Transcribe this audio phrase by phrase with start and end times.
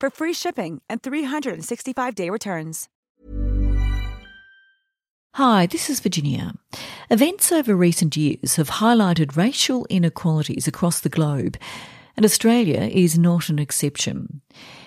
[0.00, 2.88] for free shipping and 365-day returns.
[5.34, 6.54] Hi, this is Virginia.
[7.10, 11.58] Events over recent years have highlighted racial inequalities across the globe,
[12.16, 14.40] and Australia is not an exception.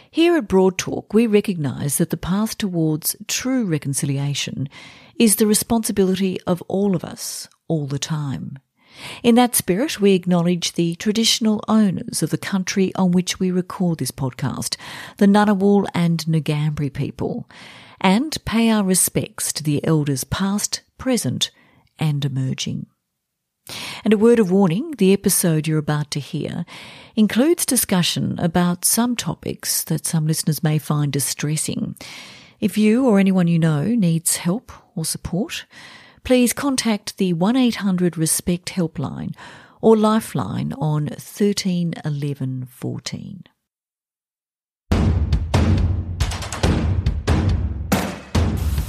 [0.10, 4.68] Here at Broad Talk, we recognise that the path towards true reconciliation
[5.20, 8.58] is the responsibility of all of us, all the time.
[9.24, 14.00] In that spirit, we acknowledge the traditional owners of the country on which we record
[14.00, 14.78] this podcast,
[15.18, 17.50] the Ngunnawal and Ngambri people,
[18.02, 21.52] and pay our respects to the elders past, present,
[21.98, 22.88] and emerging.
[24.04, 26.66] And a word of warning the episode you're about to hear
[27.16, 31.96] includes discussion about some topics that some listeners may find distressing.
[32.60, 35.66] If you or anyone you know needs help or support,
[36.24, 39.36] please contact the 1800 Respect helpline
[39.82, 43.44] or Lifeline on 13 11 14.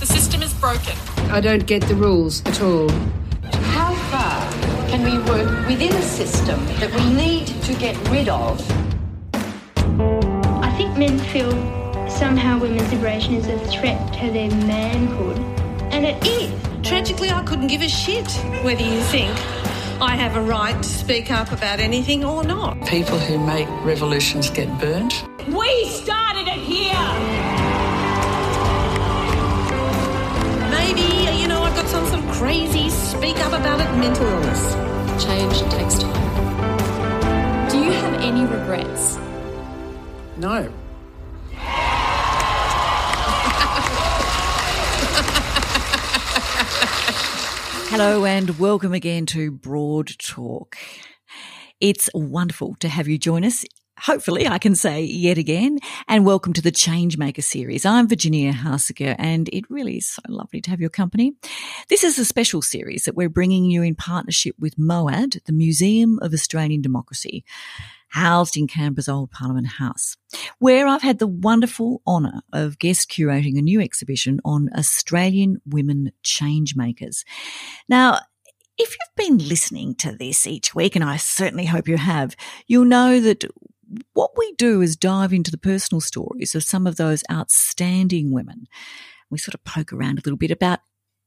[0.00, 0.96] The system is broken.
[1.30, 2.88] I don't get the rules at all.
[3.70, 4.50] How far
[4.88, 8.60] can we work within a system that we need to get rid of?
[10.62, 11.50] I think men feel
[12.08, 15.38] somehow women's liberation is a threat to their manhood,
[15.92, 16.69] and it is.
[16.90, 18.28] Tragically, I couldn't give a shit
[18.64, 19.30] whether you think
[20.02, 22.84] I have a right to speak up about anything or not.
[22.84, 25.24] People who make revolutions get burnt.
[25.46, 26.92] We started it here!
[30.68, 34.74] Maybe, you know, I've got some sort of crazy speak up about it mental illness.
[35.24, 37.68] Change takes time.
[37.68, 39.16] Do you have any regrets?
[40.36, 40.68] No.
[47.90, 50.76] Hello and welcome again to Broad Talk.
[51.80, 53.64] It's wonderful to have you join us.
[53.98, 57.84] Hopefully, I can say yet again, and welcome to the Changemaker series.
[57.84, 61.32] I'm Virginia Haussegger, and it really is so lovely to have your company.
[61.88, 66.20] This is a special series that we're bringing you in partnership with MOAD, the Museum
[66.22, 67.44] of Australian Democracy
[68.10, 70.16] housed in Canberra's old Parliament House,
[70.58, 76.12] where I've had the wonderful honour of guest curating a new exhibition on Australian women
[76.22, 77.24] changemakers.
[77.88, 78.18] Now,
[78.76, 82.34] if you've been listening to this each week, and I certainly hope you have,
[82.66, 83.44] you'll know that
[84.12, 88.66] what we do is dive into the personal stories of some of those outstanding women.
[89.30, 90.80] We sort of poke around a little bit about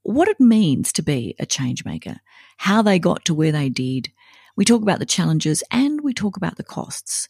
[0.03, 2.17] what it means to be a changemaker,
[2.57, 4.11] how they got to where they did,
[4.55, 7.27] we talk about the challenges and we talk about the costs.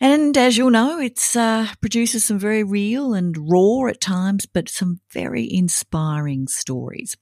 [0.00, 4.68] And as you'll know, it uh, produces some very real and raw at times, but
[4.68, 7.16] some very inspiring stories.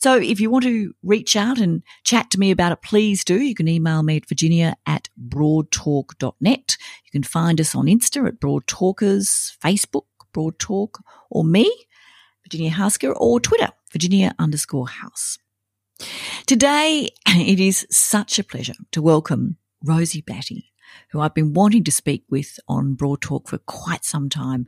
[0.00, 3.40] So if you want to reach out and chat to me about it, please do.
[3.40, 6.76] You can email me at virginia at broadtalk.net.
[7.04, 11.68] You can find us on Insta at Broadtalkers, Facebook, Broadtalk, or me,
[12.44, 15.39] Virginia Haussegger, or Twitter, Virginia underscore house.
[16.50, 20.72] Today, it is such a pleasure to welcome Rosie Batty,
[21.10, 24.66] who I've been wanting to speak with on Broad Talk for quite some time.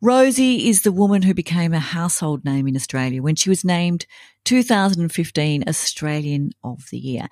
[0.00, 4.06] Rosie is the woman who became a household name in Australia when she was named
[4.44, 7.28] 2015 Australian of the Year.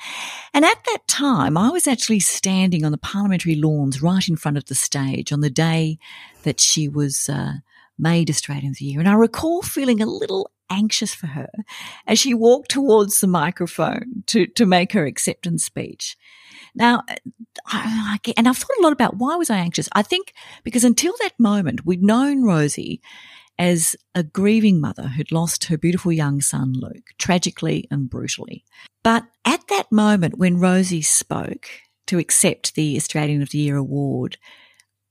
[0.53, 4.59] And at that time, I was actually standing on the parliamentary lawns right in front
[4.59, 5.99] of the stage on the day
[6.43, 7.53] that she was uh,
[7.99, 9.00] made Australian of the Year.
[9.00, 11.51] And I recall feeling a little anxious for her
[12.07, 16.17] as she walked towards the microphone to, to make her acceptance speech.
[16.75, 17.03] Now,
[17.67, 19.89] I, and I've thought a lot about why was I anxious?
[19.93, 23.01] I think because until that moment, we'd known Rosie
[23.59, 28.65] as a grieving mother who'd lost her beautiful young son, Luke, tragically and brutally.
[29.03, 31.69] But at that moment when Rosie spoke
[32.09, 34.37] to accept the Australian of the Year award,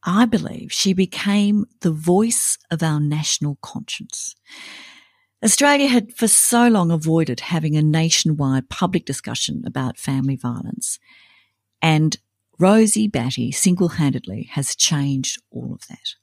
[0.03, 4.35] I believe she became the voice of our national conscience.
[5.45, 10.97] Australia had for so long avoided having a nationwide public discussion about family violence.
[11.83, 12.17] And
[12.57, 16.15] Rosie Batty single handedly has changed all of that.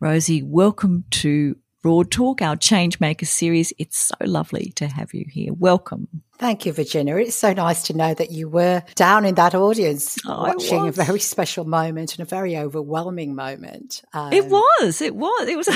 [0.00, 3.72] Rosie, welcome to Broad Talk, our Changemaker series.
[3.78, 5.52] It's so lovely to have you here.
[5.52, 6.08] Welcome.
[6.38, 7.16] Thank you, Virginia.
[7.16, 10.92] It's so nice to know that you were down in that audience Oh, watching a
[10.92, 14.02] very special moment and a very overwhelming moment.
[14.12, 15.66] Um, it was, it was, it was.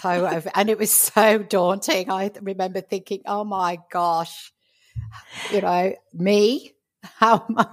[0.00, 2.10] so, over- and it was so daunting.
[2.10, 4.52] I remember thinking, "Oh my gosh,
[5.52, 6.72] you know, me."
[7.16, 7.66] How am I?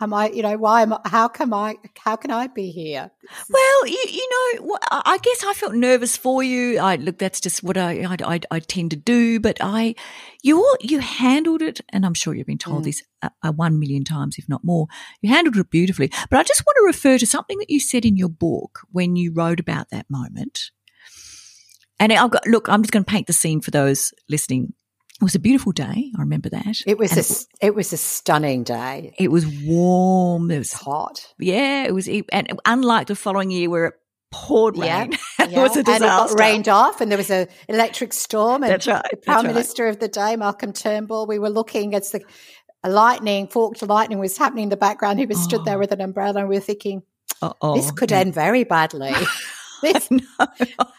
[0.00, 0.30] Am I?
[0.30, 1.00] You know, why am I?
[1.04, 1.76] How can I?
[1.98, 3.10] How can I be here?
[3.50, 6.78] Well, you, you know, I I guess I felt nervous for you.
[6.78, 9.40] I look, that's just what I, I, I, I tend to do.
[9.40, 9.94] But I,
[10.42, 12.84] you all, you handled it, and I'm sure you've been told Mm.
[12.84, 14.86] this uh, uh, one million times, if not more.
[15.20, 16.10] You handled it beautifully.
[16.30, 19.16] But I just want to refer to something that you said in your book when
[19.16, 20.70] you wrote about that moment.
[21.98, 22.70] And I've got look.
[22.70, 24.72] I'm just going to paint the scene for those listening.
[25.20, 26.10] It was a beautiful day.
[26.16, 26.80] I remember that.
[26.86, 27.20] It was And
[27.62, 29.14] a, it was a stunning day.
[29.18, 30.50] it was warm.
[30.50, 31.34] It was hot.
[31.38, 32.08] Yeah, it was.
[32.32, 33.94] And unlike the following year where it
[34.30, 36.36] poured rain, Yeah, it was a and it got disaster.
[36.38, 38.62] rained off, and there was a electric storm.
[38.62, 39.54] And That's right, The Prime right.
[39.54, 42.22] Minister of the day, Malcolm Turnbull, we were looking as the
[42.82, 45.18] lightning, forked lightning was happening in the background.
[45.18, 45.80] He was stood there oh.
[45.80, 47.02] with an umbrella, and we were thinking,
[47.42, 47.76] Uh-oh.
[47.76, 49.12] this could end very badly.
[49.82, 50.08] this,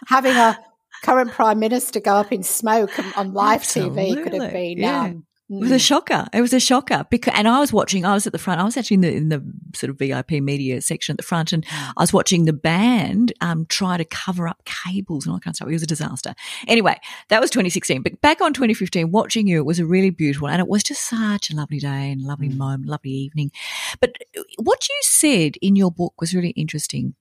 [0.07, 0.57] having a
[1.03, 4.77] current Prime Minister go up in smoke on- live TV could have been.
[4.77, 5.03] yeah.
[5.05, 6.27] Um, It was a shocker.
[6.31, 8.05] It was a shocker because, and I was watching.
[8.05, 8.61] I was at the front.
[8.61, 9.43] I was actually in the in the
[9.75, 11.65] sort of VIP media section at the front, and
[11.97, 15.51] I was watching the band um try to cover up cables and all that kind
[15.51, 15.67] of stuff.
[15.67, 16.35] It was a disaster.
[16.69, 16.95] Anyway,
[17.27, 18.01] that was 2016.
[18.01, 21.05] But back on 2015, watching you, it was a really beautiful, and it was just
[21.05, 23.51] such a lovely day and lovely moment, lovely evening.
[23.99, 24.15] But
[24.63, 27.15] what you said in your book was really interesting.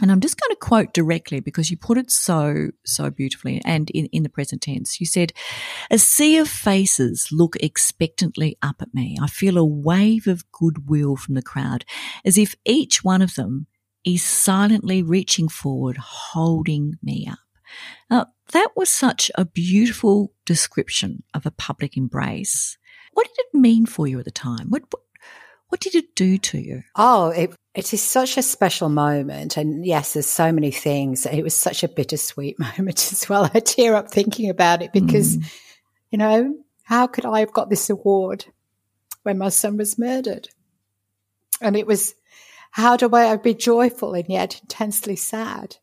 [0.00, 3.90] And I'm just going to quote directly because you put it so, so beautifully and
[3.90, 4.98] in, in the present tense.
[4.98, 5.32] You said,
[5.90, 9.18] a sea of faces look expectantly up at me.
[9.20, 11.84] I feel a wave of goodwill from the crowd
[12.24, 13.66] as if each one of them
[14.04, 17.38] is silently reaching forward, holding me up.
[18.10, 22.76] Now, that was such a beautiful description of a public embrace.
[23.12, 24.68] What did it mean for you at the time?
[24.70, 24.84] What,
[25.72, 26.82] what, did it do to you?
[26.96, 29.56] Oh, it, it is such a special moment.
[29.56, 31.24] And yes, there's so many things.
[31.24, 33.50] It was such a bittersweet moment as well.
[33.54, 35.52] I tear up thinking about it because, mm.
[36.10, 38.44] you know, how could I have got this award
[39.22, 40.50] when my son was murdered?
[41.62, 42.14] And it was,
[42.72, 45.76] how do I be joyful and yet intensely sad?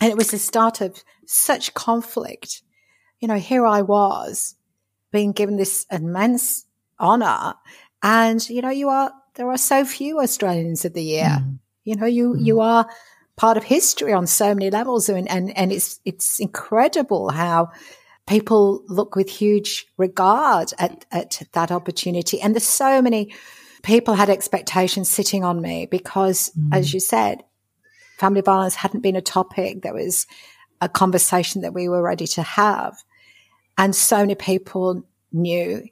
[0.00, 2.62] And it was the start of such conflict.
[3.18, 4.54] You know, here I was
[5.10, 6.66] being given this immense
[6.98, 7.54] honor.
[8.02, 11.38] And, you know, you are, there are so few Australians of the year.
[11.40, 11.58] Mm.
[11.84, 12.44] You know, you, mm.
[12.44, 12.88] you are
[13.36, 15.08] part of history on so many levels.
[15.08, 17.70] And, and, and it's, it's incredible how
[18.26, 22.40] people look with huge regard at, at that opportunity.
[22.40, 23.32] And there's so many
[23.82, 26.68] people had expectations sitting on me because, mm.
[26.72, 27.42] as you said,
[28.18, 29.82] family violence hadn't been a topic.
[29.82, 30.26] There was
[30.80, 33.02] a conversation that we were ready to have.
[33.78, 35.88] And so many people knew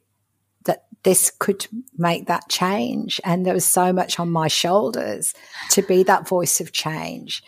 [1.02, 1.67] this could
[1.97, 3.20] make that change.
[3.25, 5.35] And there was so much on my shoulders
[5.70, 7.43] to be that voice of change.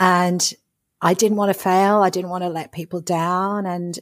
[0.00, 0.52] And
[1.00, 2.02] I didn't want to fail.
[2.02, 3.66] I didn't want to let people down.
[3.66, 3.98] And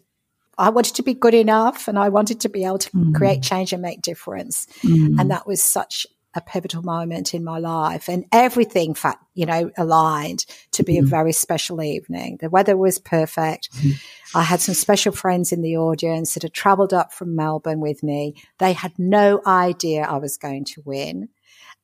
[0.59, 3.15] I wanted to be good enough and I wanted to be able to mm.
[3.15, 4.67] create change and make difference.
[4.83, 5.19] Mm.
[5.19, 8.97] And that was such a pivotal moment in my life and everything,
[9.35, 11.11] you know, aligned to be a mm-hmm.
[11.11, 12.39] very special evening.
[12.41, 13.73] The weather was perfect.
[13.75, 14.39] Mm-hmm.
[14.39, 18.03] I had some special friends in the audience that had traveled up from Melbourne with
[18.03, 18.35] me.
[18.59, 21.29] They had no idea I was going to win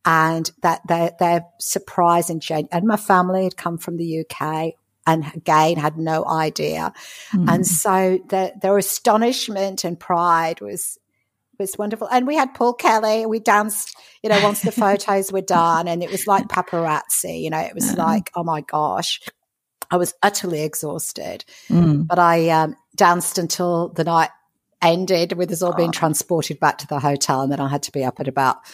[0.05, 4.73] and that their, their surprise and gen- and my family had come from the UK
[5.07, 6.93] and again had no idea.
[7.33, 7.63] And mm-hmm.
[7.63, 10.99] so the, their astonishment and pride was
[11.59, 12.09] was wonderful.
[12.09, 13.27] And we had Paul Kelly.
[13.27, 17.43] We danced, you know, once the photos were done, and it was like paparazzi.
[17.43, 17.97] You know, it was mm.
[17.97, 19.21] like, oh my gosh,
[19.91, 21.45] I was utterly exhausted.
[21.69, 22.07] Mm.
[22.07, 24.31] But I um, danced until the night
[24.81, 25.99] ended, with us all being ah.
[25.99, 28.67] transported back to the hotel, and then I had to be up at about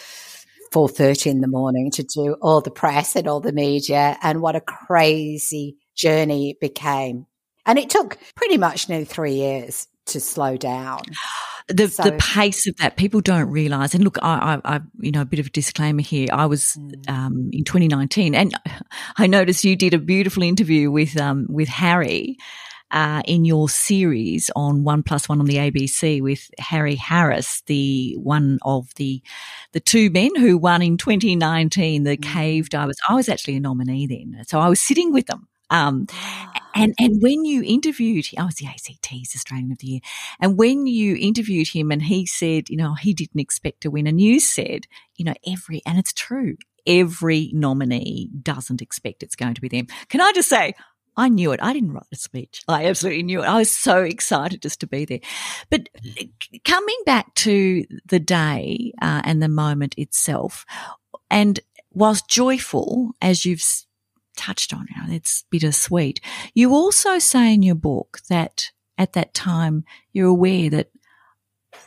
[0.72, 4.18] four thirty in the morning to do all the press and all the media.
[4.22, 7.26] And what a crazy journey it became.
[7.64, 11.00] And it took pretty much nearly three years to slow down.
[11.68, 15.10] The So- the pace of that people don't realize and look I, I I you
[15.10, 17.08] know a bit of a disclaimer here I was Mm.
[17.08, 18.54] um in 2019 and
[19.16, 22.36] I noticed you did a beautiful interview with um with Harry
[22.90, 28.14] uh, in your series on One Plus One on the ABC with Harry Harris, the
[28.18, 29.20] one of the
[29.72, 32.22] the two men who won in 2019 the mm.
[32.22, 32.96] cave divers.
[33.08, 35.48] I was actually a nominee then, so I was sitting with them.
[35.70, 36.06] Um,
[36.74, 40.00] and and when you interviewed, I was the ACT's Australian of the Year,
[40.40, 44.06] and when you interviewed him, and he said, you know, he didn't expect to win,
[44.06, 46.56] and you said, you know, every and it's true,
[46.86, 49.86] every nominee doesn't expect it's going to be them.
[50.08, 50.74] Can I just say,
[51.16, 51.60] I knew it.
[51.62, 52.62] I didn't write a speech.
[52.66, 53.46] I absolutely knew it.
[53.46, 55.20] I was so excited just to be there.
[55.70, 55.88] But
[56.64, 60.66] coming back to the day uh, and the moment itself,
[61.30, 61.60] and
[61.92, 63.62] whilst joyful, as you've
[64.36, 66.20] touched on, you know, it's bittersweet,
[66.54, 70.90] you also say in your book that at that time you're aware that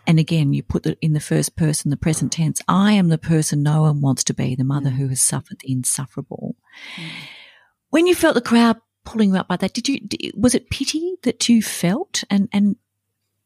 [0.06, 2.62] and again, you put it in the first person, the present tense.
[2.68, 4.96] I am the person no one wants to be, the mother mm.
[4.96, 6.56] who has suffered the insufferable.
[6.98, 7.10] Mm.
[7.90, 8.78] When you felt the crowd
[9.08, 9.74] pulling you up by that.
[9.74, 10.00] Did you,
[10.36, 12.24] was it pity that you felt?
[12.30, 12.76] And, and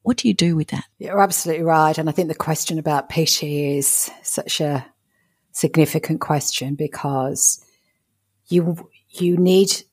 [0.01, 0.85] what do you do with that?
[0.97, 1.97] You're absolutely right.
[1.97, 4.85] And I think the question about pity is such a
[5.51, 7.63] significant question because
[8.51, 9.83] you, you need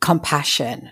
[0.00, 0.90] compassion.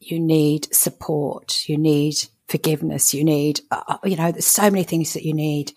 [0.00, 1.68] You need support.
[1.68, 2.16] You need
[2.48, 3.14] forgiveness.
[3.14, 5.72] You need, uh, you know, there's so many things that you need,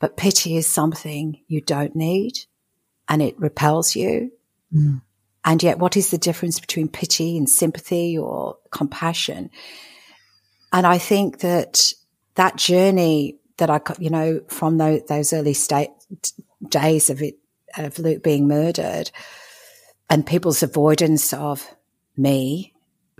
[0.00, 2.38] but pity is something you don't need
[3.08, 4.32] and it repels you.
[4.74, 5.02] Mm.
[5.44, 9.50] And yet, what is the difference between pity and sympathy or compassion?
[10.72, 11.92] And I think that
[12.36, 15.90] that journey that I, you know, from those, those early state,
[16.68, 17.38] days of it,
[17.76, 19.10] of Luke being murdered
[20.12, 21.74] and people's avoidance of
[22.18, 22.74] me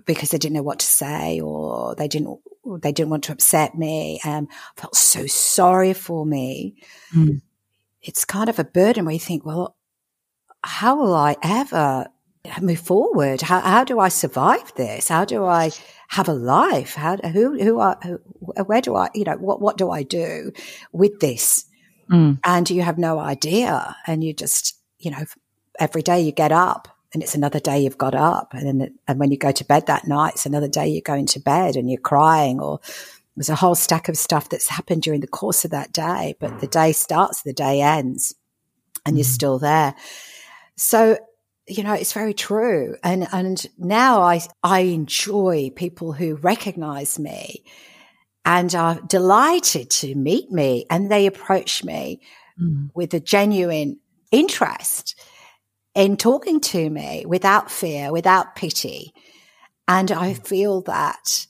[0.04, 2.38] because they didn't know what to say or they didn't,
[2.82, 4.46] they didn't want to upset me and
[4.76, 6.76] felt so sorry for me.
[7.14, 7.40] Mm.
[8.02, 9.74] It's kind of a burden where you think, well,
[10.62, 12.08] how will I ever
[12.60, 13.40] move forward?
[13.40, 15.08] How, how do I survive this?
[15.08, 15.70] How do I
[16.08, 16.94] have a life?
[16.94, 18.16] How, who, who are, who,
[18.64, 20.52] where do I, you know, what, what do I do
[20.92, 21.64] with this?
[22.10, 22.38] Mm.
[22.44, 23.96] And you have no idea.
[24.06, 25.24] And you just, you know,
[25.78, 28.54] every day you get up and it's another day you've got up.
[28.54, 31.26] And then, and when you go to bed that night, it's another day you're going
[31.26, 32.80] to bed and you're crying or
[33.36, 36.34] there's a whole stack of stuff that's happened during the course of that day.
[36.38, 38.34] But the day starts, the day ends
[39.04, 39.18] and mm.
[39.18, 39.94] you're still there.
[40.76, 41.18] So
[41.68, 42.96] you know, it's very true.
[43.02, 47.64] And, and now I, I enjoy people who recognize me
[48.44, 52.20] and are delighted to meet me and they approach me
[52.60, 52.90] mm.
[52.94, 53.98] with a genuine
[54.32, 55.20] interest
[55.94, 59.12] in talking to me without fear, without pity.
[59.86, 60.46] And I mm.
[60.46, 61.46] feel that.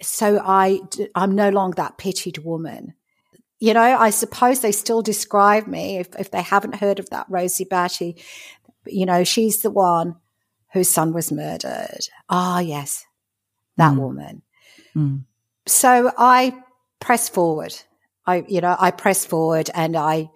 [0.00, 0.80] So I,
[1.14, 2.94] I'm no longer that pitied woman.
[3.60, 7.26] You know, I suppose they still describe me, if, if they haven't heard of that
[7.28, 8.16] Rosie Batty,
[8.86, 10.16] you know, she's the one
[10.72, 12.08] whose son was murdered.
[12.28, 13.04] Ah, yes,
[13.76, 13.98] that mm.
[13.98, 14.42] woman.
[14.96, 15.24] Mm.
[15.66, 16.56] So I
[16.98, 17.74] press forward.
[18.26, 20.30] I, you know, I press forward and I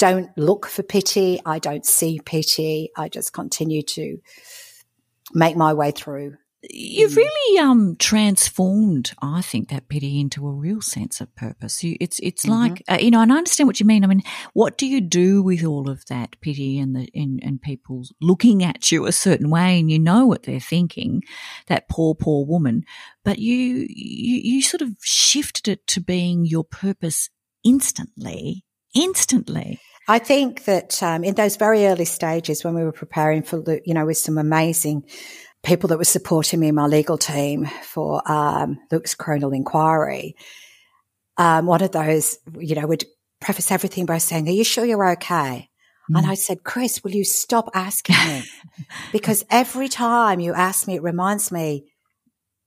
[0.00, 1.40] don't look for pity.
[1.44, 2.90] I don't see pity.
[2.96, 4.16] I just continue to
[5.34, 6.36] make my way through.
[6.62, 11.84] You've really um, transformed, I think, that pity into a real sense of purpose.
[11.84, 12.72] You, it's it's mm-hmm.
[12.72, 14.04] like uh, you know, and I understand what you mean.
[14.04, 14.22] I mean,
[14.54, 18.62] what do you do with all of that pity and the and, and people looking
[18.62, 21.22] at you a certain way, and you know what they're thinking,
[21.66, 22.84] that poor poor woman,
[23.22, 27.30] but you you you sort of shifted it to being your purpose
[27.64, 28.64] instantly,
[28.94, 29.80] instantly.
[30.10, 33.94] I think that um, in those very early stages when we were preparing for, you
[33.94, 35.04] know, with some amazing
[35.62, 40.34] people that were supporting me in my legal team for um, Luke's coronial inquiry.
[41.36, 43.04] Um, one of those, you know, would
[43.40, 45.70] preface everything by saying, "Are you sure you're okay?"
[46.10, 46.18] Mm.
[46.18, 48.42] And I said, "Chris, will you stop asking me?
[49.12, 51.84] because every time you ask me, it reminds me."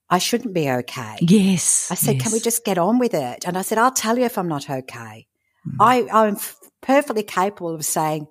[0.09, 1.17] I shouldn't be okay.
[1.21, 1.89] Yes.
[1.89, 2.23] I said, yes.
[2.23, 3.47] can we just get on with it?
[3.47, 5.25] And I said, I'll tell you if I'm not okay.
[5.65, 5.77] Mm.
[5.79, 6.37] I, I'm
[6.83, 8.27] perfectly capable of saying,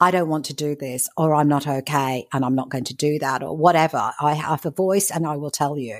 [0.00, 2.94] I don't want to do this or I'm not okay and I'm not going to
[2.94, 4.12] do that or whatever.
[4.18, 5.98] I have a voice and I will tell you.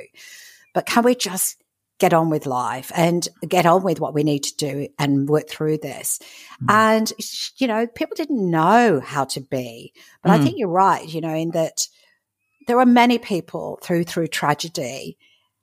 [0.73, 1.63] But can we just
[1.99, 5.51] get on with life and get on with what we need to do and work
[5.51, 6.19] through this?
[6.63, 6.71] Mm.
[6.71, 7.13] And,
[7.59, 9.93] you know, people didn't know how to be.
[10.23, 10.33] But mm.
[10.33, 11.87] I think you're right, you know, in that
[12.67, 15.19] there are many people through, through tragedy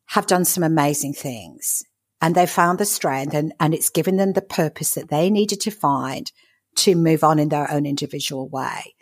[0.06, 1.84] have done some amazing things
[2.22, 5.62] and they found the strength and, and it's given them the purpose that they needed
[5.62, 6.32] to find
[6.76, 8.96] to move on in their own individual way.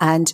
[0.00, 0.32] And,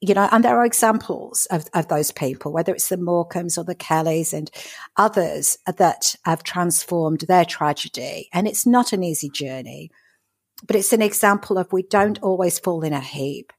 [0.00, 3.64] you know, and there are examples of, of those people, whether it's the Morcombes or
[3.64, 4.50] the Kellys and
[4.96, 8.28] others that have transformed their tragedy.
[8.32, 9.90] And it's not an easy journey,
[10.66, 13.52] but it's an example of we don't always fall in a heap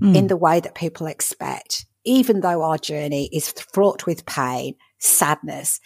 [0.00, 0.14] mm.
[0.16, 1.86] in the way that people expect.
[2.06, 5.80] even though our journey is fraught with pain, sadness,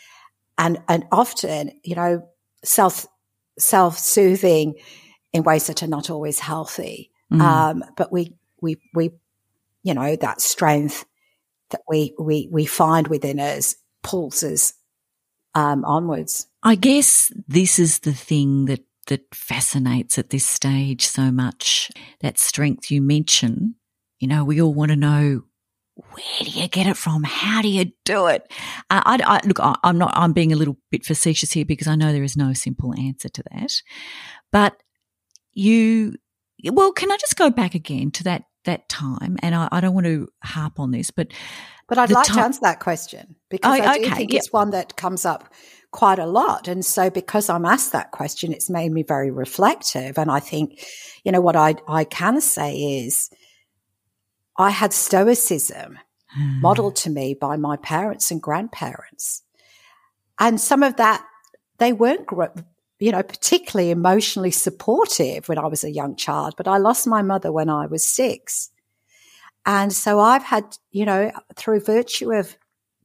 [0.61, 2.29] and, and often, you know,
[2.63, 3.07] self,
[3.59, 4.75] self soothing
[5.33, 7.11] in ways that are not always healthy.
[7.33, 7.41] Mm.
[7.41, 9.11] Um, but we, we, we,
[9.83, 11.07] you know, that strength
[11.71, 14.75] that we, we, we find within us pulls us,
[15.55, 16.47] um, onwards.
[16.63, 21.91] I guess this is the thing that, that fascinates at this stage so much.
[22.21, 23.77] That strength you mention,
[24.19, 25.45] you know, we all want to know
[26.11, 27.23] where do you get it from?
[27.25, 28.51] How do you do it?
[28.91, 31.87] Uh, I, I, look, I, I'm not, I'm being a little bit facetious here because
[31.87, 33.73] I know there is no simple answer to that.
[34.53, 34.83] But
[35.53, 36.15] you,
[36.65, 39.37] well, can I just go back again to that, that time?
[39.43, 41.29] And I, I don't want to harp on this, but.
[41.89, 44.71] But I'd like to answer that question because oh, I do okay, think it's one
[44.71, 45.53] that comes up
[45.91, 46.69] quite a lot.
[46.69, 50.17] And so because I'm asked that question, it's made me very reflective.
[50.19, 50.85] And I think,
[51.25, 53.29] you know, what I, I can say is,
[54.61, 55.99] I had stoicism
[56.29, 56.61] hmm.
[56.61, 59.43] modeled to me by my parents and grandparents.
[60.39, 61.25] And some of that,
[61.79, 62.27] they weren't,
[62.99, 67.23] you know, particularly emotionally supportive when I was a young child, but I lost my
[67.23, 68.71] mother when I was six.
[69.65, 72.55] And so I've had, you know, through virtue of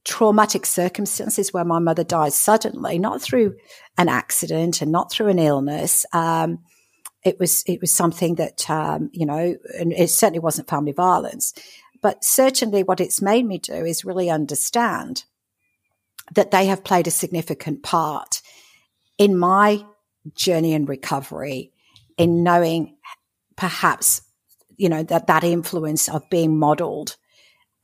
[0.04, 3.56] traumatic circumstances where my mother died suddenly, not through
[3.96, 6.58] an accident and not through an illness, um,
[7.26, 11.52] it was it was something that um, you know, and it certainly wasn't family violence,
[12.00, 15.24] but certainly what it's made me do is really understand
[16.34, 18.42] that they have played a significant part
[19.18, 19.84] in my
[20.34, 21.72] journey and recovery,
[22.16, 22.96] in knowing
[23.56, 24.22] perhaps
[24.76, 27.16] you know that that influence of being modelled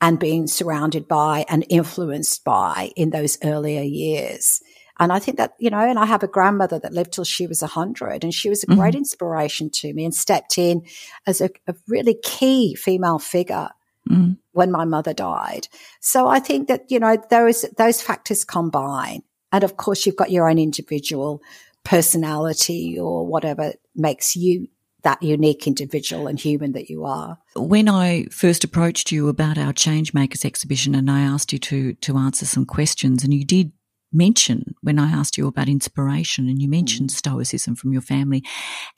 [0.00, 4.62] and being surrounded by and influenced by in those earlier years.
[5.02, 7.48] And I think that, you know, and I have a grandmother that lived till she
[7.48, 8.78] was 100 and she was a mm-hmm.
[8.78, 10.86] great inspiration to me and stepped in
[11.26, 13.70] as a, a really key female figure
[14.08, 14.34] mm-hmm.
[14.52, 15.66] when my mother died.
[16.00, 19.24] So I think that, you know, those, those factors combine.
[19.50, 21.42] And of course, you've got your own individual
[21.82, 24.68] personality or whatever makes you
[25.02, 27.38] that unique individual and human that you are.
[27.56, 32.16] When I first approached you about our Changemakers exhibition and I asked you to to
[32.18, 33.72] answer some questions and you did
[34.12, 37.16] mention when I asked you about inspiration and you mentioned mm.
[37.16, 38.44] stoicism from your family.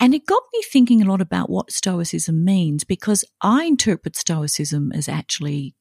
[0.00, 4.92] And it got me thinking a lot about what stoicism means because I interpret stoicism
[4.92, 5.74] as actually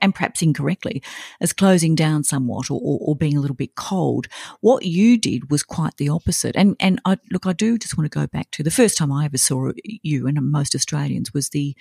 [0.00, 1.02] and perhaps incorrectly,
[1.40, 4.26] as closing down somewhat or, or, or, being a little bit cold.
[4.60, 6.56] What you did was quite the opposite.
[6.56, 9.12] And and I, look, I do just want to go back to the first time
[9.12, 11.76] I ever saw you and most Australians was the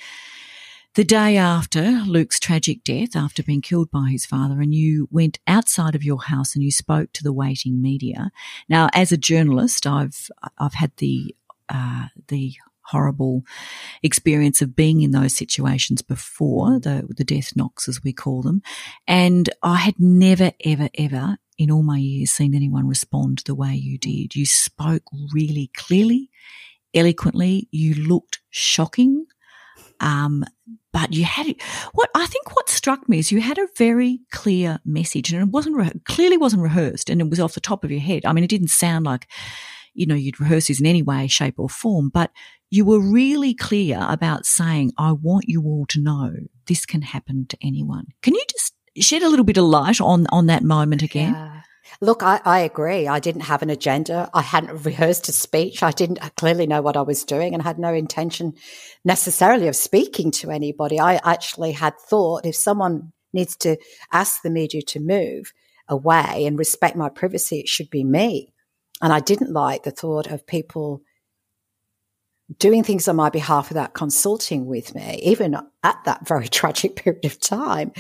[0.96, 5.40] the day after Luke's tragic death, after being killed by his father, and you went
[5.48, 8.32] outside of your house and you spoke to the waiting media.
[8.68, 11.36] Now, as a journalist, I've I've had the
[11.70, 12.54] uh, the
[12.88, 13.44] horrible
[14.04, 18.62] experience of being in those situations before the the death knocks, as we call them,
[19.08, 23.76] and I had never, ever, ever in all my years seen anyone respond the way
[23.76, 24.36] you did.
[24.36, 26.30] You spoke really clearly,
[26.94, 27.70] eloquently.
[27.72, 29.28] You looked shocking.
[30.00, 30.44] Um,
[30.94, 31.56] but you had
[31.94, 35.50] what I think what struck me is you had a very clear message and it
[35.50, 38.26] wasn't re- clearly wasn't rehearsed and it was off the top of your head.
[38.26, 39.28] I mean, it didn't sound like,
[39.94, 42.32] you know, you'd rehearse this in any way, shape or form, but
[42.70, 46.34] you were really clear about saying, I want you all to know
[46.68, 48.08] this can happen to anyone.
[48.22, 51.34] Can you just shed a little bit of light on, on that moment again?
[51.34, 51.62] Yeah.
[52.00, 53.08] Look, I, I, agree.
[53.08, 54.30] I didn't have an agenda.
[54.34, 55.84] I hadn't rehearsed a speech.
[55.84, 58.54] I didn't clearly know what I was doing and had no intention
[59.04, 61.00] necessarily of speaking to anybody.
[61.00, 63.78] I actually had thought if someone needs to
[64.12, 65.54] ask the media to move
[65.88, 68.54] away and respect my privacy, it should be me.
[69.02, 71.02] And I didn't like the thought of people
[72.58, 77.26] doing things on my behalf without consulting with me, even at that very tragic period
[77.26, 77.92] of time.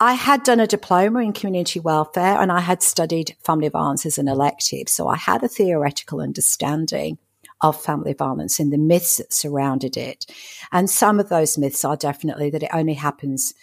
[0.00, 4.18] I had done a diploma in community welfare and I had studied family violence as
[4.18, 4.88] an elective.
[4.88, 7.18] So I had a theoretical understanding
[7.60, 10.26] of family violence and the myths that surrounded it.
[10.72, 13.54] And some of those myths are definitely that it only happens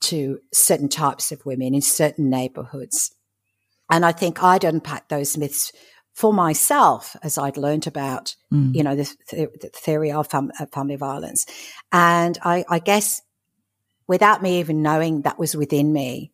[0.00, 3.14] to certain types of women in certain neighborhoods.
[3.90, 5.72] And I think I'd unpacked those myths
[6.14, 8.74] for myself as I'd learned about, mm.
[8.74, 11.46] you know, the, the theory of fam- family violence.
[11.92, 13.20] And I, I guess
[14.06, 16.32] without me even knowing that was within me,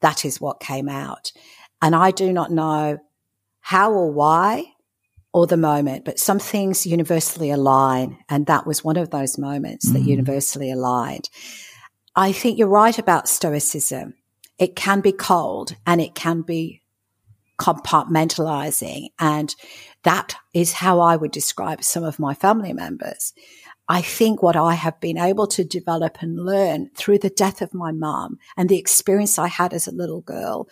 [0.00, 1.32] that is what came out.
[1.80, 2.98] And I do not know
[3.60, 4.72] how or why
[5.32, 8.18] or the moment, but some things universally align.
[8.28, 9.94] And that was one of those moments mm-hmm.
[9.94, 11.28] that universally aligned.
[12.16, 14.14] I think you're right about stoicism.
[14.58, 16.82] It can be cold and it can be
[17.60, 19.08] compartmentalizing.
[19.18, 19.54] And
[20.02, 23.32] that is how I would describe some of my family members.
[23.88, 27.72] I think what I have been able to develop and learn through the death of
[27.72, 30.68] my mum and the experience I had as a little girl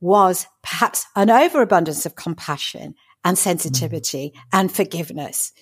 [0.00, 4.40] was perhaps an overabundance of compassion and sensitivity mm.
[4.52, 5.52] and forgiveness.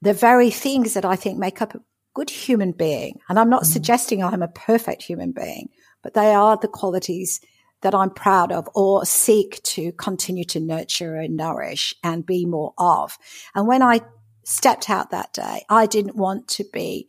[0.00, 1.80] The very things that I think make up a
[2.14, 3.20] good human being.
[3.28, 3.66] And I'm not mm.
[3.66, 5.68] suggesting I'm a perfect human being,
[6.02, 7.40] but they are the qualities
[7.82, 12.72] that I'm proud of or seek to continue to nurture and nourish and be more
[12.78, 13.18] of.
[13.54, 14.00] And when I
[14.44, 17.08] stepped out that day, I didn't want to be,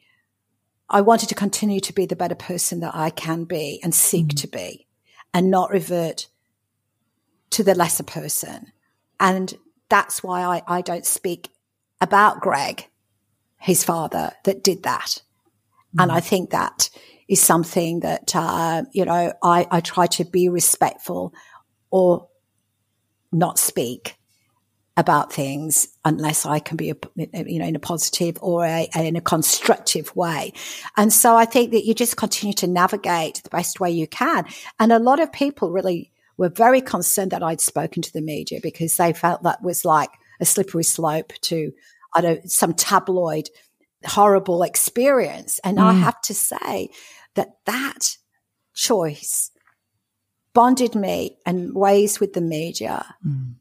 [0.89, 4.28] I wanted to continue to be the better person that I can be and seek
[4.28, 4.41] mm.
[4.41, 4.88] to be
[5.34, 6.28] and not revert
[7.52, 8.72] to the lesser person.
[9.19, 9.54] And
[9.89, 11.50] that's why I, I don't speak
[12.02, 12.88] about Greg,
[13.58, 15.22] his father, that did that.
[15.96, 16.04] Mm.
[16.04, 16.89] And I think that
[17.28, 21.34] is something that, uh, you know, I, I try to be respectful
[21.89, 22.28] or
[23.32, 24.17] not speak
[24.95, 26.95] about things unless I can be, a,
[27.45, 30.53] you know, in a positive or a, in a constructive way.
[30.97, 34.45] And so I think that you just continue to navigate the best way you can.
[34.79, 38.60] And a lot of people really were very concerned that I'd spoken to the media
[38.62, 41.71] because they felt that was like a slippery slope to,
[42.13, 43.49] I don't, some tabloid
[44.06, 45.60] horrible experience.
[45.63, 45.84] And mm.
[45.84, 46.89] I have to say
[47.34, 48.17] that that
[48.75, 49.49] choice
[50.53, 53.56] bonded me in ways with the media mm.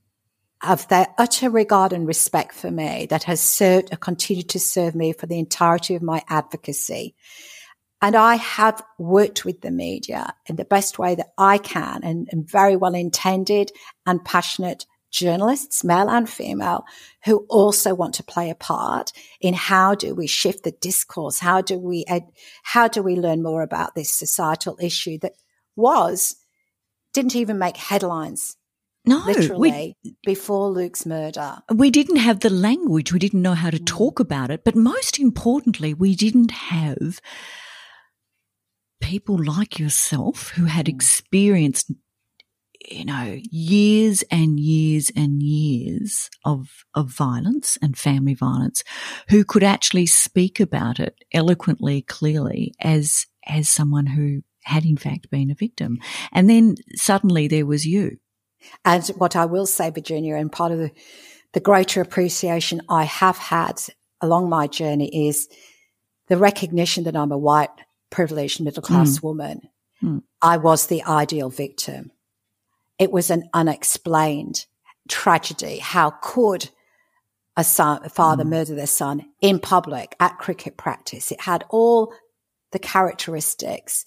[0.63, 4.95] Of their utter regard and respect for me that has served and continued to serve
[4.95, 7.15] me for the entirety of my advocacy.
[8.01, 12.29] And I have worked with the media in the best way that I can and,
[12.33, 13.71] and very well intended
[14.07, 16.85] and passionate journalists, male and female,
[17.25, 21.39] who also want to play a part in how do we shift the discourse?
[21.39, 22.05] How do we,
[22.63, 25.35] how do we learn more about this societal issue that
[25.77, 26.37] was,
[27.13, 28.57] didn't even make headlines
[29.05, 31.59] no, literally we, before Luke's murder.
[31.75, 33.13] We didn't have the language.
[33.13, 33.87] We didn't know how to mm.
[33.87, 34.65] talk about it.
[34.65, 37.21] But most importantly, we didn't have
[39.01, 40.95] people like yourself who had mm.
[40.95, 41.91] experienced
[42.91, 48.83] you know, years and years and years of, of violence and family violence
[49.29, 55.31] who could actually speak about it eloquently, clearly as, as someone who had in fact
[55.31, 55.99] been a victim.
[56.33, 58.19] And then suddenly there was you.
[58.85, 60.91] And what I will say, Virginia, and part of the,
[61.53, 63.81] the greater appreciation I have had
[64.21, 65.49] along my journey is
[66.29, 67.71] the recognition that I'm a white,
[68.11, 69.23] privileged, middle class mm.
[69.23, 69.69] woman.
[70.03, 70.23] Mm.
[70.41, 72.13] I was the ideal victim.
[72.99, 74.67] It was an unexplained
[75.09, 75.79] tragedy.
[75.79, 76.71] How could
[77.57, 78.51] a son, a father mm.
[78.51, 81.33] murder their son in public at cricket practice?
[81.33, 82.15] It had all
[82.71, 84.05] the characteristics,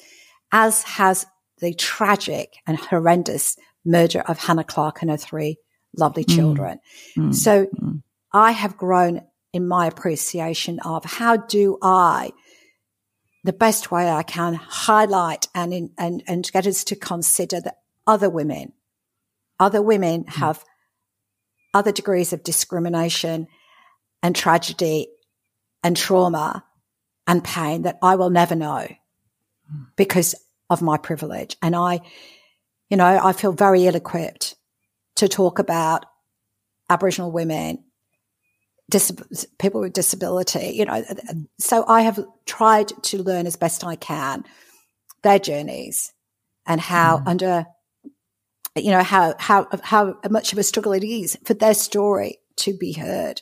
[0.51, 1.25] as has
[1.59, 5.57] the tragic and horrendous murder of Hannah Clarke and her three
[5.95, 6.35] lovely mm.
[6.35, 6.79] children.
[7.17, 7.33] Mm.
[7.33, 8.01] So mm.
[8.33, 9.21] I have grown
[9.53, 12.33] in my appreciation of how do I,
[13.43, 17.77] the best way I can, highlight and, in, and, and get us to consider that
[18.05, 18.73] other women,
[19.59, 20.29] other women mm.
[20.35, 20.63] have
[21.73, 23.47] other degrees of discrimination
[24.21, 25.09] and tragedy
[25.83, 26.65] and trauma
[27.27, 29.85] and pain that I will never know mm.
[29.95, 30.35] because
[30.69, 31.55] of my privilege.
[31.61, 32.01] And I,
[32.89, 34.55] you know, I feel very ill equipped
[35.15, 36.05] to talk about
[36.89, 37.83] Aboriginal women,
[38.89, 39.11] dis-
[39.59, 41.03] people with disability, you know.
[41.57, 44.43] So I have tried to learn as best I can
[45.23, 46.13] their journeys
[46.67, 47.27] and how mm.
[47.27, 47.65] under
[48.75, 52.77] you know, how, how, how much of a struggle it is for their story to
[52.77, 53.41] be heard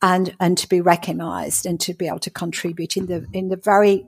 [0.00, 3.56] and, and to be recognized and to be able to contribute in the, in the
[3.56, 4.06] very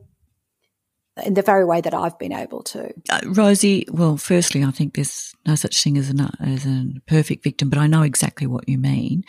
[1.23, 2.93] in the very way that I've been able to.
[3.09, 7.45] Uh, Rosie, well, firstly, I think there's no such thing as, a as a perfect
[7.45, 9.25] victim, but I know exactly what you mean.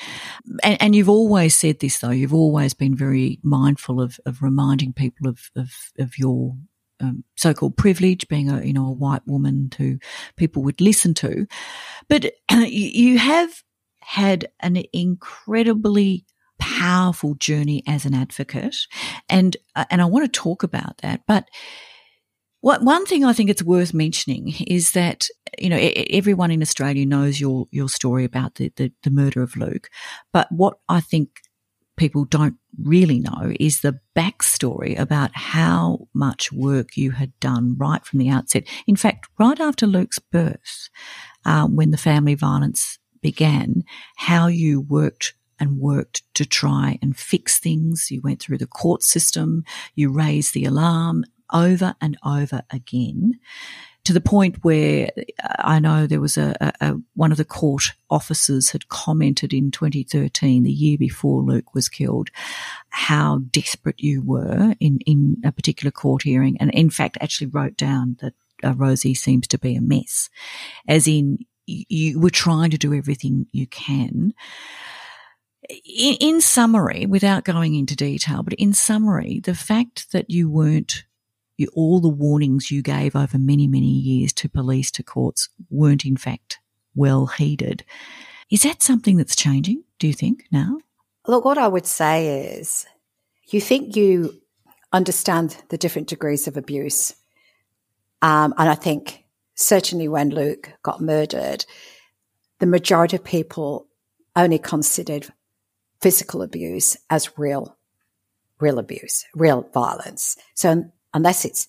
[0.64, 2.10] And, and, you've always said this, though.
[2.10, 6.56] You've always been very mindful of, of reminding people of, of, of your
[7.02, 10.00] um, so-called privilege, being a you know a white woman who
[10.38, 11.46] people would listen to,
[12.08, 13.64] but you have
[14.00, 16.26] had an incredibly
[16.60, 18.78] powerful journey as an advocate,
[19.30, 21.48] and uh, and I want to talk about that, but.
[22.62, 25.28] What, one thing I think it's worth mentioning is that
[25.60, 29.56] you know everyone in Australia knows your your story about the, the, the murder of
[29.56, 29.88] Luke,
[30.34, 31.42] but what I think
[31.98, 38.06] people don't really know is the backstory about how much work you had done right
[38.06, 38.68] from the outset.
[38.88, 40.90] In fact, right after Luke's birth,
[41.46, 43.84] uh, when the family violence began,
[44.18, 48.12] how you worked and worked to try and fix things.
[48.12, 49.64] You went through the court system.
[49.96, 53.40] You raised the alarm over and over again.
[54.06, 55.10] to the point where
[55.44, 59.52] uh, I know there was a, a, a, one of the court officers had commented
[59.52, 62.30] in 2013, the year before Luke was killed,
[62.90, 67.76] how desperate you were in in a particular court hearing, and in fact actually wrote
[67.76, 70.30] down that uh, Rosie seems to be a mess,
[70.88, 74.34] as in you were trying to do everything you can.
[75.70, 81.06] In, in, summary, without going into detail, but in summary, the fact that you weren't,
[81.58, 86.06] you, all the warnings you gave over many, many years to police, to courts, weren't
[86.06, 86.60] in fact
[86.94, 87.84] well heeded.
[88.52, 90.78] Is that something that's changing, do you think, now?
[91.28, 92.86] Look, what I would say is
[93.48, 94.34] you think you
[94.94, 97.16] understand the different degrees of abuse.
[98.22, 99.26] Um, and I think
[99.56, 101.66] certainly when Luke got murdered,
[102.60, 103.88] the majority of people
[104.36, 105.28] only considered
[106.06, 107.76] physical abuse as real,
[108.60, 110.38] real abuse, real violence.
[110.54, 111.68] So unless it's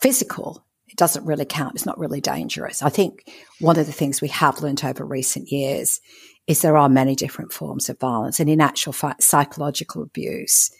[0.00, 1.76] physical, it doesn't really count.
[1.76, 2.82] It's not really dangerous.
[2.82, 6.00] I think one of the things we have learned over recent years
[6.48, 8.40] is there are many different forms of violence.
[8.40, 10.72] And in actual fact, psychological abuse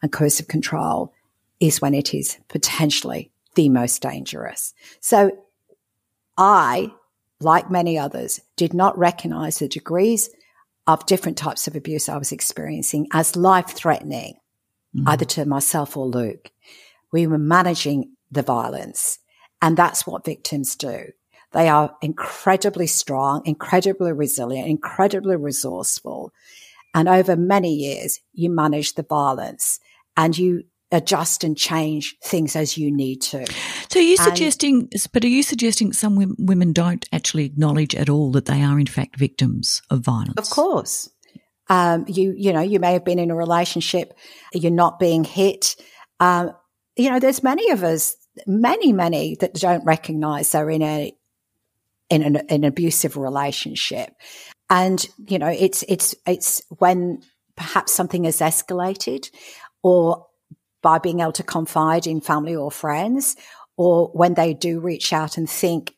[0.00, 1.12] and coercive control
[1.60, 4.72] is when it is potentially the most dangerous.
[5.00, 5.36] So
[6.38, 6.94] I,
[7.40, 10.30] like many others, did not recognize the degrees
[10.86, 14.34] of different types of abuse I was experiencing as life threatening,
[14.94, 15.08] mm-hmm.
[15.08, 16.50] either to myself or Luke.
[17.12, 19.18] We were managing the violence.
[19.62, 21.06] And that's what victims do.
[21.52, 26.32] They are incredibly strong, incredibly resilient, incredibly resourceful.
[26.92, 29.78] And over many years, you manage the violence
[30.16, 33.46] and you adjust and change things as you need to.
[33.94, 38.08] So are you and, suggesting, but are you suggesting some women don't actually acknowledge at
[38.08, 40.34] all that they are in fact victims of violence?
[40.36, 41.08] Of course.
[41.68, 44.18] Um, you, you know, you may have been in a relationship,
[44.52, 45.76] you're not being hit.
[46.18, 46.50] Um,
[46.96, 48.16] you know, there's many of us,
[48.48, 51.16] many, many that don't recognize they're in a,
[52.10, 54.10] in an, an abusive relationship.
[54.68, 57.22] And, you know, it's, it's, it's when
[57.54, 59.30] perhaps something has escalated
[59.84, 60.26] or
[60.82, 63.36] by being able to confide in family or friends,
[63.76, 65.94] or when they do reach out and think,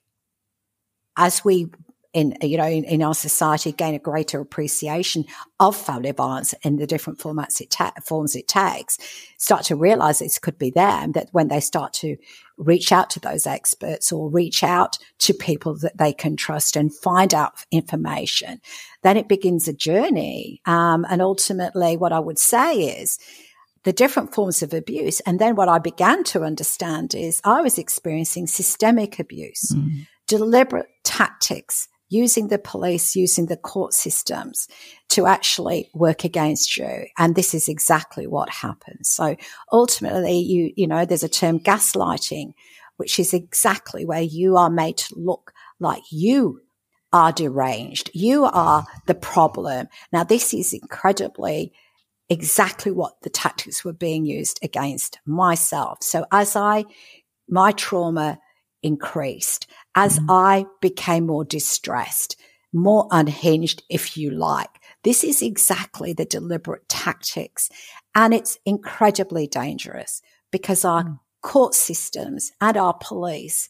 [1.16, 1.68] as we
[2.16, 5.24] in you know in, in, our society gain a greater appreciation
[5.60, 8.96] of family violence in the different formats it ta- forms it takes
[9.36, 12.16] start to realize this could be them that when they start to
[12.56, 16.94] reach out to those experts or reach out to people that they can trust and
[16.94, 18.60] find out information
[19.02, 20.60] then it begins a journey.
[20.64, 23.18] Um, and ultimately what i would say is
[23.87, 25.20] the different forms of abuse.
[25.20, 30.09] And then what I began to understand is I was experiencing systemic abuse, mm.
[30.27, 34.66] deliberate tactics, using the police, using the court systems
[35.11, 37.07] to actually work against you.
[37.16, 39.09] And this is exactly what happens.
[39.09, 39.37] So
[39.72, 42.55] ultimately, you, you know, there's a term gaslighting,
[42.96, 46.61] which is exactly where you are made to look like you
[47.12, 48.11] are deranged.
[48.14, 49.87] You are the problem.
[50.12, 51.72] Now, this is incredibly
[52.28, 55.98] exactly what the tactics were being used against myself.
[56.02, 56.84] So as I,
[57.48, 58.38] my trauma
[58.82, 60.30] increased, as mm-hmm.
[60.30, 62.36] I became more distressed,
[62.72, 64.70] more unhinged, if you like,
[65.04, 67.70] this is exactly the deliberate tactics.
[68.14, 71.18] And it's incredibly dangerous because our mm.
[71.42, 73.68] court systems and our police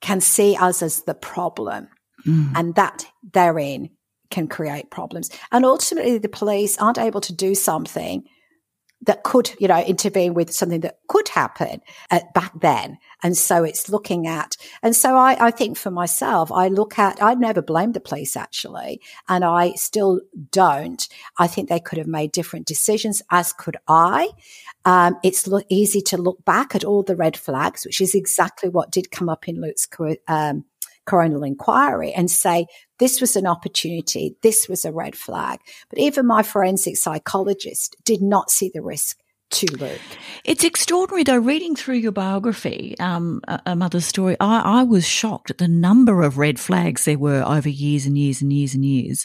[0.00, 1.88] can see us as the problem.
[2.26, 2.52] Mm.
[2.54, 3.90] And that therein
[4.30, 5.30] can create problems.
[5.52, 8.24] And ultimately, the police aren't able to do something
[9.02, 11.80] that could, you know, intervene with something that could happen
[12.34, 12.98] back then.
[13.22, 17.22] And so it's looking at, and so I, I think for myself, I look at,
[17.22, 21.06] I never blamed the police actually, and I still don't.
[21.38, 24.30] I think they could have made different decisions, as could I.
[24.84, 28.68] Um, it's lo- easy to look back at all the red flags, which is exactly
[28.68, 29.88] what did come up in Luke's
[30.26, 30.64] um,
[31.06, 32.66] coronial inquiry and say,
[32.98, 34.36] this was an opportunity.
[34.42, 35.60] This was a red flag.
[35.90, 40.00] But even my forensic psychologist did not see the risk to Luke.
[40.44, 45.06] It's extraordinary though, reading through your biography, um, a, a, mother's story, I, I, was
[45.06, 48.74] shocked at the number of red flags there were over years and years and years
[48.74, 49.24] and years.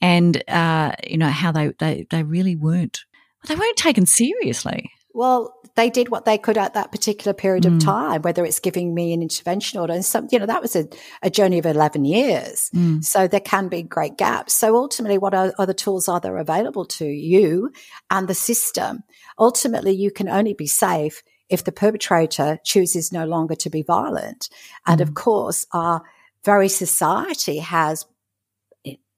[0.00, 3.00] And, uh, you know, how they, they, they really weren't,
[3.48, 4.90] they weren't taken seriously.
[5.16, 7.76] Well, they did what they could at that particular period mm.
[7.76, 10.76] of time, whether it's giving me an intervention order and some, you know, that was
[10.76, 10.86] a,
[11.22, 12.68] a journey of 11 years.
[12.74, 13.02] Mm.
[13.02, 14.52] So there can be great gaps.
[14.52, 17.72] So ultimately, what are, other tools are there available to you
[18.10, 19.04] and the system?
[19.38, 24.50] Ultimately, you can only be safe if the perpetrator chooses no longer to be violent.
[24.86, 25.04] And mm.
[25.04, 26.02] of course, our
[26.44, 28.04] very society has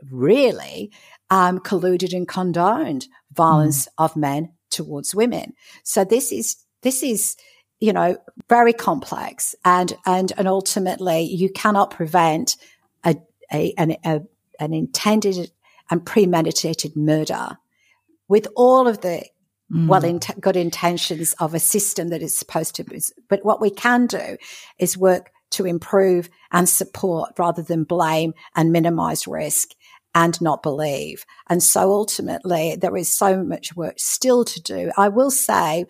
[0.09, 0.93] really
[1.29, 3.91] um, colluded and condoned violence mm.
[3.99, 5.55] of men towards women.
[5.83, 7.37] So this is, this is,
[7.81, 8.17] you know,
[8.49, 12.57] very complex and, and, and ultimately you cannot prevent
[13.05, 13.17] a,
[13.53, 14.21] a, an, a,
[14.61, 15.51] an intended
[15.91, 17.59] and premeditated murder
[18.29, 19.25] with all of the
[19.73, 19.89] mm.
[19.89, 23.01] well, in, good intentions of a system that is supposed to be.
[23.29, 24.37] But what we can do
[24.79, 29.71] is work to improve and support rather than blame and minimize risk
[30.19, 31.25] and not believe.
[31.49, 34.91] And so ultimately there is so much work still to do.
[34.97, 35.87] I will say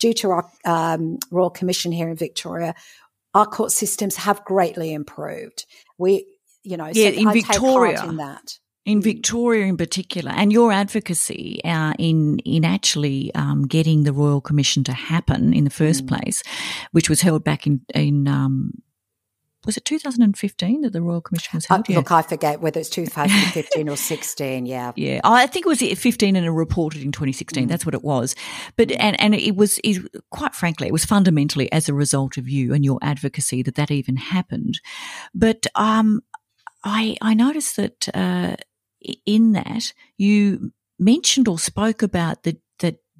[0.00, 2.74] due to our um, Royal Commission here in Victoria,
[3.34, 5.64] our court systems have greatly improved.
[5.96, 6.26] We,
[6.64, 8.58] you know, yeah, so in I Victoria, in that.
[8.84, 14.40] In Victoria, in particular, and your advocacy uh, in in actually um, getting the Royal
[14.40, 16.08] Commission to happen in the first mm.
[16.08, 16.42] place,
[16.92, 18.72] which was held back in in um,
[19.66, 21.90] was it 2015 that the Royal Commission was held?
[21.90, 24.66] Uh, look, I forget whether it's 2015 or 16.
[24.66, 25.20] Yeah, yeah.
[25.24, 27.64] I think it was 15 and it reported in 2016.
[27.64, 27.68] Mm.
[27.68, 28.34] That's what it was.
[28.76, 32.48] But and and it was it, quite frankly, it was fundamentally as a result of
[32.48, 34.80] you and your advocacy that that even happened.
[35.34, 36.22] But um,
[36.84, 38.56] I I noticed that uh,
[39.26, 42.58] in that you mentioned or spoke about the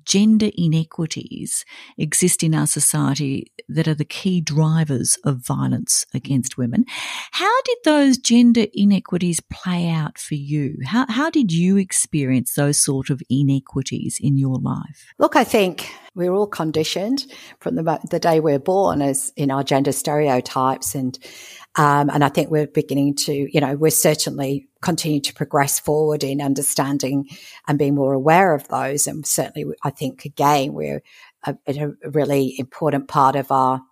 [0.08, 1.64] gender inequities
[1.98, 6.86] exist in our society that are the key drivers of violence against women.
[7.32, 10.78] How did those gender inequities play out for you?
[10.86, 15.12] How, how did you experience those sort of inequities in your life?
[15.18, 17.24] Look, I think we're all conditioned
[17.60, 21.18] from the, the day we're born as in our gender stereotypes and
[21.76, 26.24] um, and I think we're beginning to, you know, we're certainly continuing to progress forward
[26.24, 27.28] in understanding
[27.68, 29.06] and being more aware of those.
[29.06, 31.02] And certainly, I think again, we're
[31.44, 33.82] a, a really important part of our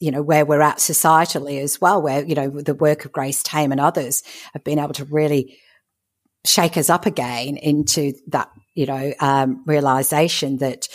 [0.00, 3.42] you know, where we're at societally as well, where, you know, the work of Grace
[3.42, 5.58] Tame and others have been able to really
[6.44, 10.88] shake us up again into that, you know, um, realization that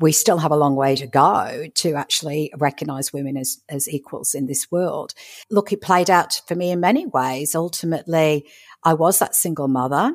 [0.00, 4.34] we still have a long way to go to actually recognize women as, as equals
[4.34, 5.14] in this world.
[5.50, 7.54] Look, it played out for me in many ways.
[7.54, 8.46] Ultimately,
[8.82, 10.14] I was that single mother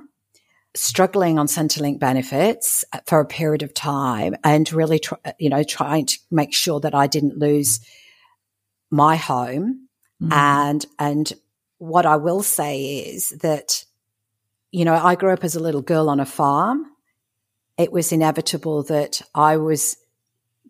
[0.74, 6.06] struggling on Centrelink benefits for a period of time and really, try, you know, trying
[6.06, 7.80] to make sure that I didn't lose
[8.90, 9.88] my home.
[10.22, 10.32] Mm.
[10.32, 11.34] And, and
[11.78, 13.84] what I will say is that,
[14.72, 16.86] you know, I grew up as a little girl on a farm
[17.82, 19.98] it was inevitable that I was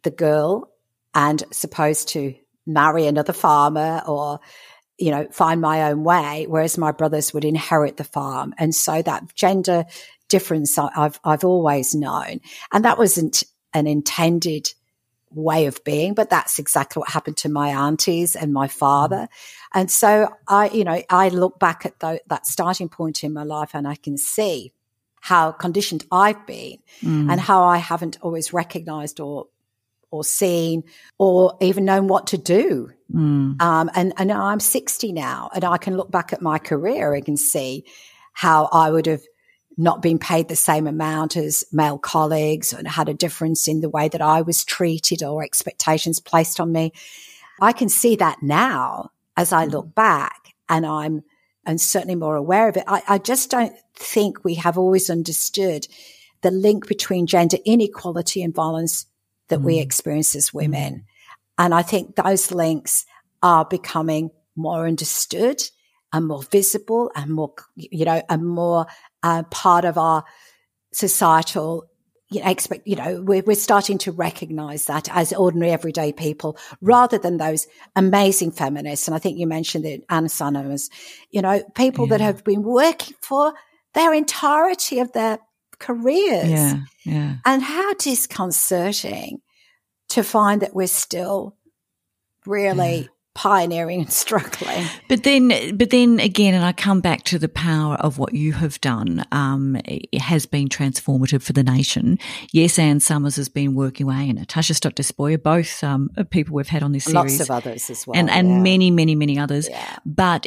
[0.03, 0.71] the girl
[1.13, 2.33] and supposed to
[2.65, 4.39] marry another farmer or,
[4.97, 8.53] you know, find my own way, whereas my brothers would inherit the farm.
[8.57, 9.83] And so that gender
[10.29, 12.39] difference I've, I've always known.
[12.71, 13.43] And that wasn't
[13.73, 14.73] an intended
[15.31, 19.27] way of being, but that's exactly what happened to my aunties and my father.
[19.27, 19.29] Mm.
[19.73, 23.43] And so I, you know, I look back at the, that starting point in my
[23.43, 24.71] life and I can see
[25.21, 27.31] how conditioned I've been mm.
[27.31, 29.47] and how I haven't always recognized or
[30.09, 30.83] or seen
[31.17, 32.91] or even known what to do.
[33.13, 33.61] Mm.
[33.61, 37.23] Um, and, and I'm 60 now and I can look back at my career and
[37.23, 37.85] can see
[38.33, 39.21] how I would have
[39.77, 43.89] not been paid the same amount as male colleagues and had a difference in the
[43.89, 46.91] way that I was treated or expectations placed on me.
[47.61, 51.23] I can see that now as I look back and I'm
[51.65, 52.83] and certainly more aware of it.
[52.87, 55.87] I, I just don't think we have always understood
[56.41, 59.05] the link between gender inequality and violence
[59.49, 59.63] that mm.
[59.63, 60.93] we experience as women.
[60.93, 61.03] Mm.
[61.57, 63.05] And I think those links
[63.43, 65.61] are becoming more understood
[66.13, 68.87] and more visible and more, you know, and more
[69.23, 70.23] uh, part of our
[70.91, 71.85] societal
[72.31, 76.57] you know, expect, you know, we're, we're starting to recognize that as ordinary everyday people
[76.79, 79.07] rather than those amazing feminists.
[79.07, 80.89] And I think you mentioned that Anne Summers,
[81.29, 82.17] you know, people yeah.
[82.17, 83.53] that have been working for
[83.93, 85.39] their entirety of their
[85.77, 86.49] careers.
[86.49, 86.79] Yeah.
[87.05, 87.35] Yeah.
[87.45, 89.41] And how disconcerting
[90.09, 91.57] to find that we're still
[92.45, 94.87] really pioneering and struggling.
[95.07, 98.53] But then, but then again, and I come back to the power of what you
[98.53, 99.25] have done.
[99.31, 102.17] Um, it has been transformative for the nation.
[102.51, 106.67] Yes, Anne Summers has been working away, and Natasha Stott Despoja, both um, people we've
[106.67, 108.59] had on this series, lots of others as well, and and yeah.
[108.59, 109.69] many, many, many others.
[109.69, 109.97] Yeah.
[110.05, 110.45] But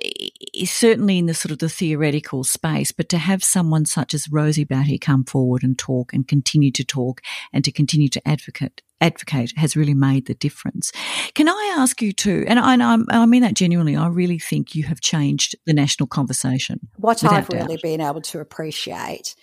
[0.65, 4.65] certainly in the sort of the theoretical space, but to have someone such as Rosie
[4.65, 7.21] Batty come forward and talk and continue to talk
[7.53, 10.93] and to continue to advocate advocate has really made the difference.
[11.35, 14.85] Can I ask you to, and I, I mean that genuinely, I really think you
[14.85, 16.81] have changed the national conversation.
[16.97, 17.63] What I've doubt.
[17.63, 19.35] really been able to appreciate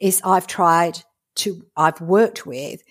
[0.00, 0.98] is I've tried
[1.36, 2.82] to, I've worked with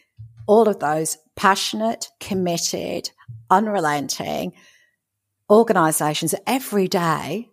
[0.47, 3.09] all of those passionate, committed,
[3.49, 4.53] unrelenting
[5.49, 7.49] organisations every day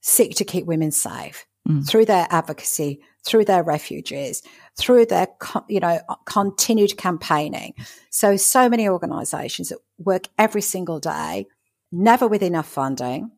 [0.00, 1.46] seek to keep women safe.
[1.68, 1.86] mm.
[1.88, 4.42] through their advocacy, through their refugees,
[4.76, 5.28] through their,
[5.68, 7.74] you know, continued campaigning.
[8.10, 11.46] So, so many organizations that work every single day,
[11.92, 13.30] never with enough funding,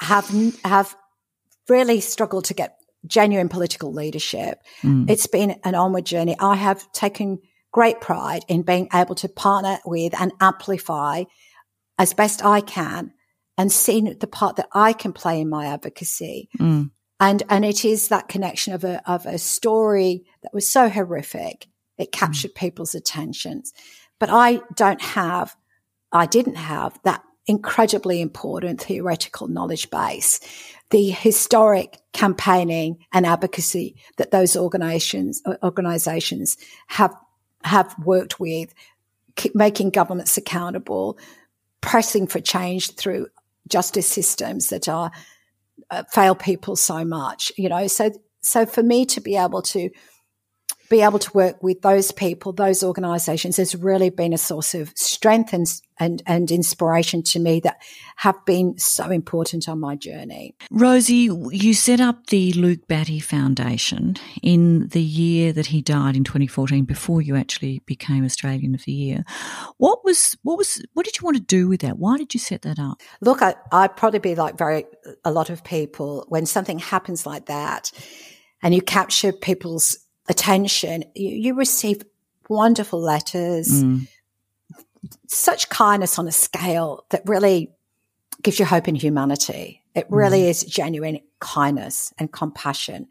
[0.00, 0.96] have, have
[1.68, 4.58] really struggled to get genuine political leadership.
[4.82, 5.10] Mm.
[5.10, 6.36] It's been an onward journey.
[6.38, 7.40] I have taken
[7.72, 11.24] great pride in being able to partner with and amplify
[11.98, 13.12] as best I can
[13.56, 16.48] and seen the part that I can play in my advocacy.
[16.58, 16.90] Mm.
[17.24, 21.68] And, and it is that connection of a, of a story that was so horrific.
[21.96, 22.56] It captured mm.
[22.56, 23.72] people's attentions.
[24.18, 25.56] But I don't have,
[26.12, 30.38] I didn't have that incredibly important theoretical knowledge base,
[30.90, 36.58] the historic campaigning and advocacy that those organizations, organizations
[36.88, 37.14] have,
[37.64, 38.74] have worked with,
[39.54, 41.18] making governments accountable,
[41.80, 43.28] pressing for change through
[43.66, 45.10] justice systems that are
[45.90, 47.86] uh, fail people so much, you know.
[47.86, 48.10] So,
[48.42, 49.90] so for me to be able to
[50.94, 54.92] be able to work with those people, those organisations, has really been a source of
[54.94, 55.66] strength and
[55.98, 57.80] and, and inspiration to me that
[58.16, 60.56] have been so important on my journey.
[60.70, 66.24] Rosie, you set up the Luke Batty Foundation in the year that he died in
[66.24, 69.24] 2014 before you actually became Australian of the Year.
[69.76, 71.96] What was, what was, what did you want to do with that?
[71.96, 73.00] Why did you set that up?
[73.20, 74.86] Look, I, I'd probably be like very,
[75.24, 77.92] a lot of people when something happens like that
[78.64, 82.02] and you capture people's attention, you, you receive
[82.48, 83.82] wonderful letters.
[83.82, 84.06] Mm
[85.26, 87.70] such kindness on a scale that really
[88.42, 89.82] gives you hope in humanity.
[89.94, 90.48] It really mm.
[90.48, 93.08] is genuine kindness and compassion.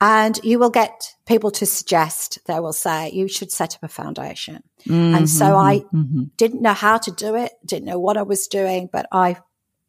[0.00, 3.88] And you will get people to suggest, they will say, you should set up a
[3.88, 4.62] foundation.
[4.80, 6.24] Mm-hmm, and so I mm-hmm.
[6.36, 9.36] didn't know how to do it, didn't know what I was doing, but I,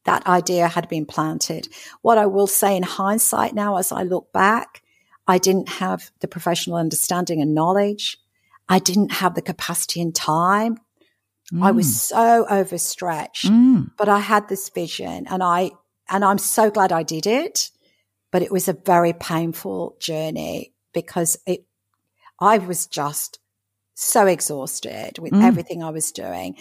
[0.06, 1.68] that idea had been planted.
[2.04, 4.82] What I will say in hindsight now, as I look back,
[5.28, 8.18] I didn't have the professional understanding and knowledge.
[8.70, 10.80] I didn't have the capacity and time
[11.54, 11.64] Mm.
[11.64, 11.92] I was mm.
[11.92, 13.92] so overstretched, mm.
[13.98, 15.72] but I had this vision and I,
[16.10, 17.72] and I'm so glad I did it.
[18.30, 21.66] But it was a very painful journey because it,
[22.42, 23.40] I was just
[23.94, 25.42] so exhausted with mm.
[25.42, 26.58] everything I was doing.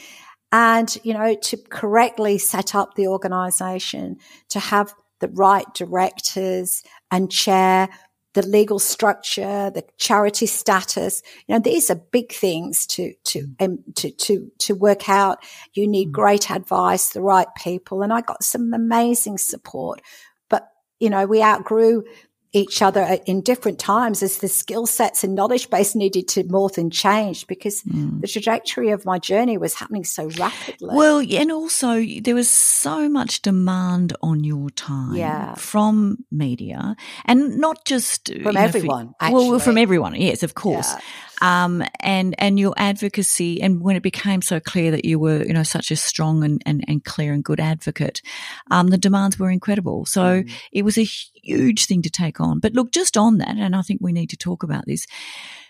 [0.53, 4.19] And, you know, to correctly set up the organization,
[4.51, 7.89] to have the right directors and chair
[8.37, 11.23] the legal structure, the charity status.
[11.47, 15.39] You know, these are big things to, to, um, to, to, to work out.
[15.73, 16.13] You need mm.
[16.13, 18.03] great advice, the right people.
[18.03, 20.03] And I got some amazing support.
[20.51, 20.69] But,
[21.01, 22.05] you know, we outgrew
[22.53, 26.79] each other in different times as the skill sets and knowledge base needed to morph
[26.79, 28.21] and change because mm.
[28.21, 30.95] the trajectory of my journey was happening so rapidly.
[30.95, 35.55] Well, and also there was so much demand on your time yeah.
[35.55, 39.15] from media and not just from everyone.
[39.21, 40.15] Know, well, from everyone.
[40.15, 40.93] Yes, of course.
[40.93, 41.01] Yeah.
[41.43, 43.61] Um, and, and your advocacy.
[43.61, 46.63] And when it became so clear that you were, you know, such a strong and,
[46.65, 48.23] and, and clear and good advocate,
[48.71, 50.07] um, the demands were incredible.
[50.07, 50.51] So mm.
[50.73, 52.59] it was a huge thing to take on.
[52.61, 55.07] But look, just on that, and I think we need to talk about this.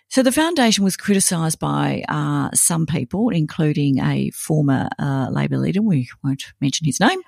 [0.09, 5.82] So the foundation was criticised by uh, some people, including a former uh, Labor leader.
[5.82, 7.20] We won't mention his name.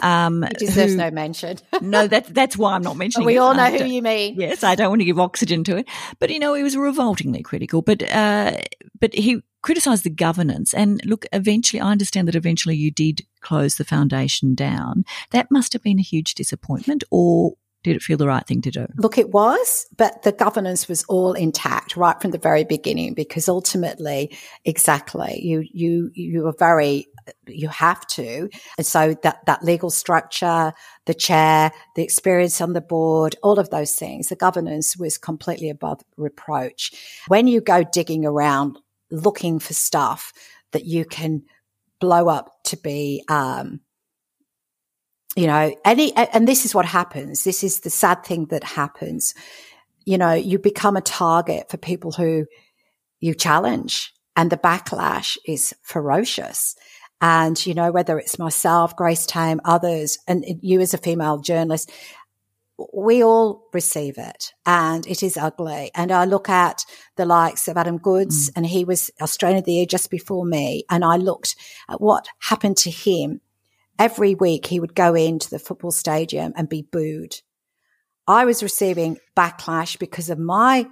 [0.00, 1.58] Um, it deserves who, no mention.
[1.80, 3.26] no, that, that's why I'm not mentioning.
[3.26, 3.38] we it.
[3.38, 4.36] all know who you mean.
[4.38, 5.88] Yes, I don't want to give oxygen to it.
[6.18, 7.82] But you know, he was revoltingly critical.
[7.82, 8.58] But uh,
[8.98, 10.74] but he criticised the governance.
[10.74, 15.04] And look, eventually, I understand that eventually you did close the foundation down.
[15.30, 17.54] That must have been a huge disappointment, or
[17.84, 18.86] did it feel the right thing to do?
[18.96, 23.46] Look, it was, but the governance was all intact right from the very beginning because
[23.48, 27.06] ultimately, exactly, you, you, you are very,
[27.46, 28.48] you have to.
[28.78, 30.72] And so that, that legal structure,
[31.04, 35.68] the chair, the experience on the board, all of those things, the governance was completely
[35.68, 36.90] above reproach.
[37.28, 38.78] When you go digging around
[39.10, 40.32] looking for stuff
[40.72, 41.42] that you can
[42.00, 43.80] blow up to be, um,
[45.36, 47.44] you know, any, and this is what happens.
[47.44, 49.34] This is the sad thing that happens.
[50.04, 52.46] You know, you become a target for people who
[53.20, 56.76] you challenge and the backlash is ferocious.
[57.20, 61.90] And, you know, whether it's myself, Grace Tame, others, and you as a female journalist,
[62.92, 65.90] we all receive it and it is ugly.
[65.94, 66.84] And I look at
[67.16, 68.52] the likes of Adam Goodes mm.
[68.56, 70.84] and he was Australian of the Year just before me.
[70.90, 71.54] And I looked
[71.88, 73.40] at what happened to him
[73.98, 77.34] every week he would go into the football stadium and be booed.
[78.26, 80.88] I was receiving backlash because of my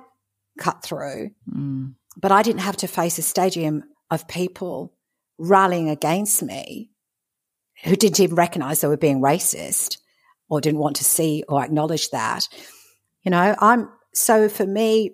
[0.58, 1.94] cut through, mm.
[2.16, 4.94] but I didn't have to face a stadium of people
[5.38, 6.90] rallying against me
[7.84, 9.98] who didn't even recognize they were being racist
[10.48, 12.46] or didn't want to see or acknowledge that.
[13.22, 15.12] You know, I'm so for me,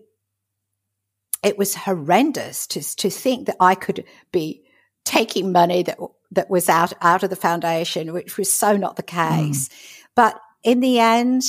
[1.43, 4.65] it was horrendous to, to think that I could be
[5.05, 5.99] taking money that
[6.33, 9.69] that was out out of the foundation, which was so not the case.
[9.69, 9.75] Mm.
[10.15, 11.45] But in the end,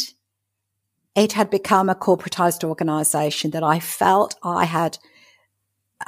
[1.15, 4.97] it had become a corporatized organization that I felt I had.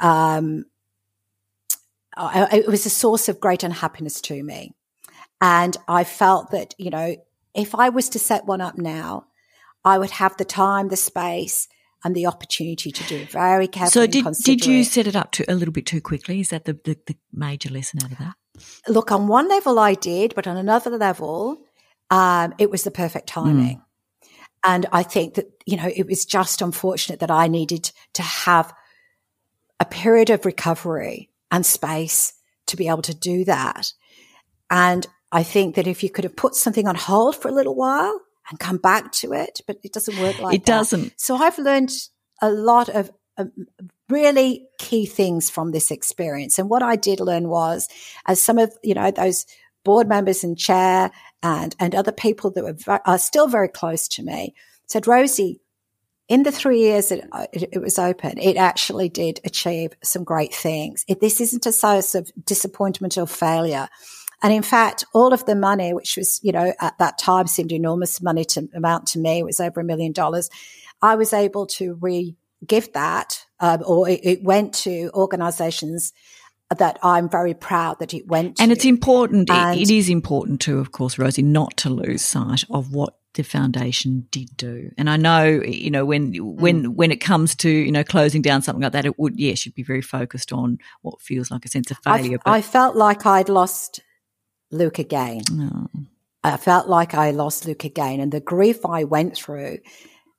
[0.00, 0.66] Um,
[2.16, 4.74] I, it was a source of great unhappiness to me,
[5.40, 7.16] and I felt that you know
[7.54, 9.26] if I was to set one up now,
[9.84, 11.68] I would have the time, the space,
[12.04, 14.06] and the opportunity to do it very carefully.
[14.06, 16.40] So did did you set it up to a little bit too quickly?
[16.40, 18.34] Is that the, the, the major lesson out of that?
[18.88, 21.62] Look, on one level I did, but on another level,
[22.10, 23.78] um, it was the perfect timing.
[23.78, 23.82] Mm.
[24.64, 28.72] And I think that, you know, it was just unfortunate that I needed to have
[29.80, 32.34] a period of recovery and space
[32.66, 33.92] to be able to do that.
[34.70, 37.74] And I think that if you could have put something on hold for a little
[37.74, 40.72] while and come back to it, but it doesn't work like it that.
[40.72, 41.14] doesn't.
[41.16, 41.90] So I've learned
[42.40, 43.52] a lot of um,
[44.12, 46.58] really key things from this experience.
[46.58, 47.88] And what I did learn was,
[48.26, 49.46] as some of you know those
[49.84, 51.10] board members and chair
[51.42, 54.54] and and other people that were are still very close to me
[54.86, 55.60] said, Rosie,
[56.28, 60.24] in the three years that uh, it, it, was open, it actually did achieve some
[60.24, 61.04] great things.
[61.08, 63.88] It, this isn't a source of disappointment or failure.
[64.42, 67.72] And in fact, all of the money, which was, you know, at that time seemed
[67.72, 70.50] enormous money to amount to me, it was over a million dollars.
[71.00, 72.36] I was able to re
[72.66, 76.12] give that, um, or it, it, went to organizations
[76.76, 78.72] that I'm very proud that it went to and to.
[78.74, 79.48] it's important.
[79.50, 83.16] And it, it is important too, of course, Rosie, not to lose sight of what
[83.34, 84.90] the foundation did do.
[84.98, 86.94] And I know, you know, when, when, mm.
[86.94, 89.74] when it comes to, you know, closing down something like that, it would, yes, you'd
[89.74, 92.38] be very focused on what feels like a sense of failure.
[92.44, 94.00] I, I felt like I'd lost
[94.70, 95.42] Luke again.
[95.50, 95.86] Oh.
[96.44, 98.18] I felt like I lost Luke again.
[98.20, 99.78] And the grief I went through,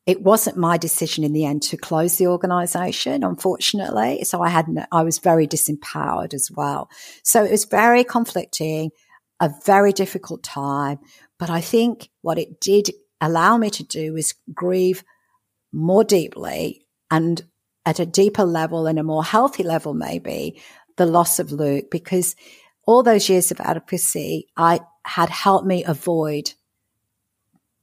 [0.06, 4.24] it wasn't my decision in the end to close the organization, unfortunately.
[4.26, 6.90] So I had, I was very disempowered as well.
[7.24, 8.92] So it was very conflicting,
[9.40, 11.00] a very difficult time.
[11.40, 12.92] But I think what it did
[13.22, 15.04] allow me to do is grieve
[15.72, 17.42] more deeply and
[17.86, 20.62] at a deeper level and a more healthy level, maybe
[20.98, 22.36] the loss of Luke, because
[22.86, 26.54] all those years of advocacy, I had helped me avoid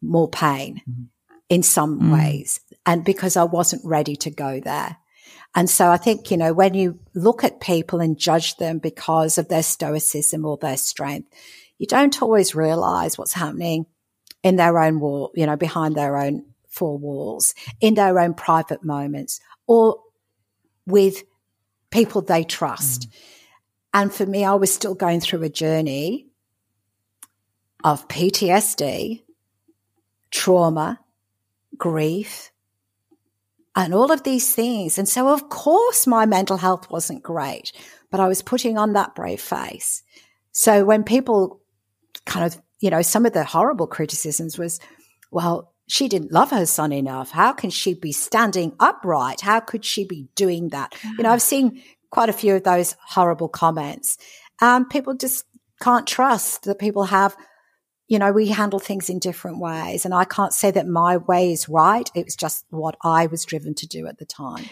[0.02, 1.04] more pain mm-hmm.
[1.50, 2.12] In some mm.
[2.14, 2.60] ways.
[2.86, 4.96] And because I wasn't ready to go there.
[5.54, 9.36] And so I think, you know, when you look at people and judge them because
[9.36, 11.28] of their stoicism or their strength,
[11.76, 13.86] you don't always realize what's happening
[14.42, 18.84] in their own wall, you know, behind their own four walls, in their own private
[18.84, 19.98] moments or
[20.86, 21.24] with
[21.90, 23.08] people they trust.
[23.08, 23.14] Mm.
[23.92, 26.28] And for me, I was still going through a journey
[27.82, 29.22] of PTSD,
[30.30, 31.00] trauma,
[31.80, 32.52] grief,
[33.74, 34.98] and all of these things.
[34.98, 37.72] And so, of course, my mental health wasn't great,
[38.10, 40.02] but I was putting on that brave face.
[40.52, 41.60] So when people
[42.26, 44.80] kind of, you know, some of the horrible criticisms was,
[45.30, 47.30] well, she didn't love her son enough.
[47.30, 49.40] How can she be standing upright?
[49.40, 50.94] How could she be doing that?
[51.16, 54.18] You know, I've seen quite a few of those horrible comments.
[54.60, 55.44] Um, people just
[55.82, 57.36] can't trust that people have,
[58.10, 60.04] you know, we handle things in different ways.
[60.04, 62.10] And I can't say that my way is right.
[62.12, 64.64] It was just what I was driven to do at the time.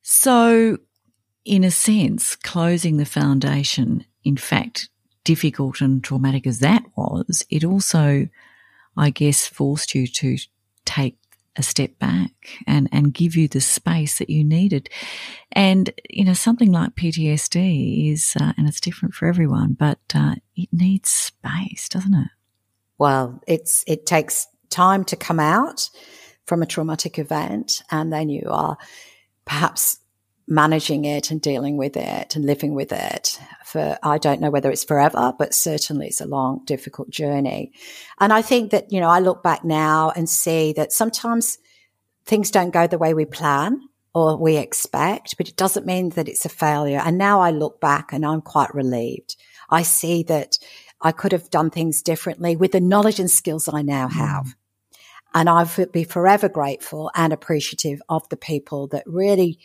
[0.00, 0.78] So,
[1.44, 4.88] in a sense, closing the foundation, in fact,
[5.24, 8.28] difficult and traumatic as that was, it also,
[8.96, 10.38] I guess, forced you to
[10.86, 11.18] take
[11.54, 12.30] a step back
[12.66, 14.88] and, and give you the space that you needed.
[15.52, 20.36] And, you know, something like PTSD is, uh, and it's different for everyone, but uh,
[20.56, 22.28] it needs space, doesn't it?
[22.98, 25.90] Well, it's, it takes time to come out
[26.46, 28.76] from a traumatic event and then you are
[29.44, 29.98] perhaps
[30.48, 34.70] managing it and dealing with it and living with it for, I don't know whether
[34.70, 37.72] it's forever, but certainly it's a long, difficult journey.
[38.20, 41.58] And I think that, you know, I look back now and see that sometimes
[42.24, 43.80] things don't go the way we plan
[44.14, 47.02] or we expect, but it doesn't mean that it's a failure.
[47.04, 49.36] And now I look back and I'm quite relieved.
[49.68, 50.58] I see that
[51.00, 54.46] I could have done things differently with the knowledge and skills I now have.
[54.46, 54.54] Mm.
[55.34, 59.58] And I would be forever grateful and appreciative of the people that really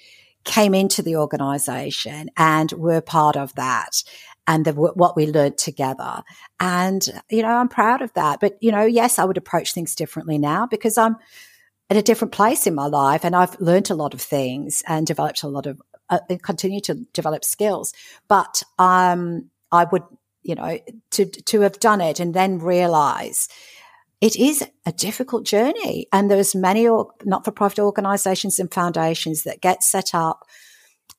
[0.43, 4.03] came into the organization and were part of that
[4.47, 6.23] and the, what we learned together.
[6.59, 8.39] And, you know, I'm proud of that.
[8.39, 11.15] But, you know, yes, I would approach things differently now because I'm
[11.89, 15.05] at a different place in my life and I've learned a lot of things and
[15.05, 17.93] developed a lot of, uh, continue to develop skills.
[18.27, 20.03] But, um, I would,
[20.43, 20.79] you know,
[21.11, 23.47] to, to have done it and then realize
[24.21, 26.07] it is a difficult journey.
[26.13, 26.85] And there's many
[27.25, 30.45] not for profit organizations and foundations that get set up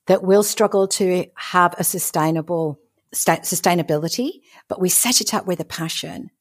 [0.07, 2.79] that will struggle to have a sustainable
[3.13, 6.31] sustainability, but we set it up with a passion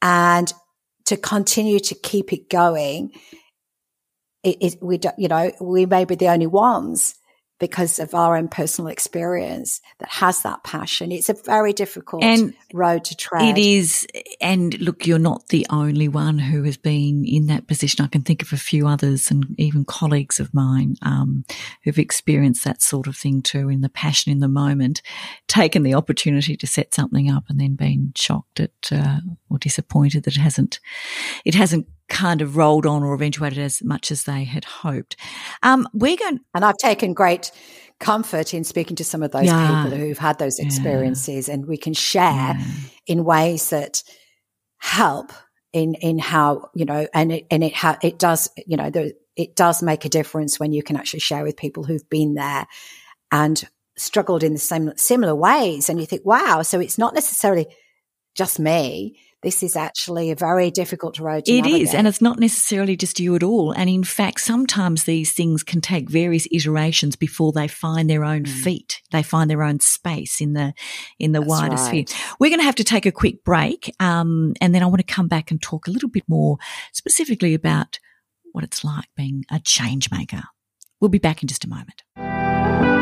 [0.00, 0.52] and
[1.04, 3.12] to continue to keep it going.
[4.42, 7.14] It, it, we, don't, you know, we may be the only ones
[7.62, 11.12] because of our own personal experience that has that passion.
[11.12, 13.56] It's a very difficult and road to tread.
[13.56, 14.04] It is.
[14.40, 18.04] And look, you're not the only one who has been in that position.
[18.04, 21.44] I can think of a few others and even colleagues of mine um,
[21.84, 25.00] who've experienced that sort of thing too in the passion in the moment,
[25.46, 30.24] taken the opportunity to set something up and then been shocked at uh, or disappointed
[30.24, 30.80] that it hasn't,
[31.44, 35.16] it hasn't kind of rolled on or eventuated as much as they had hoped.
[35.62, 37.50] Um, we're going, and I've taken great
[37.98, 39.84] comfort in speaking to some of those yeah.
[39.84, 41.54] people who've had those experiences, yeah.
[41.54, 42.64] and we can share yeah.
[43.06, 44.02] in ways that
[44.78, 45.32] help
[45.72, 49.14] in in how you know, and it and it ha- it does you know the,
[49.34, 52.66] it does make a difference when you can actually share with people who've been there
[53.30, 57.66] and struggled in the same similar ways, and you think, wow, so it's not necessarily
[58.34, 61.82] just me this is actually a very difficult road to It navigate.
[61.82, 63.72] is, and it's not necessarily just you at all.
[63.72, 68.44] And in fact, sometimes these things can take various iterations before they find their own
[68.44, 68.62] mm.
[68.62, 69.02] feet.
[69.10, 70.74] They find their own space in the
[71.18, 72.08] in the That's wider right.
[72.08, 72.18] sphere.
[72.38, 75.14] We're going to have to take a quick break, um, and then I want to
[75.14, 76.58] come back and talk a little bit more
[76.92, 77.98] specifically about
[78.52, 80.42] what it's like being a change maker.
[81.00, 83.01] We'll be back in just a moment.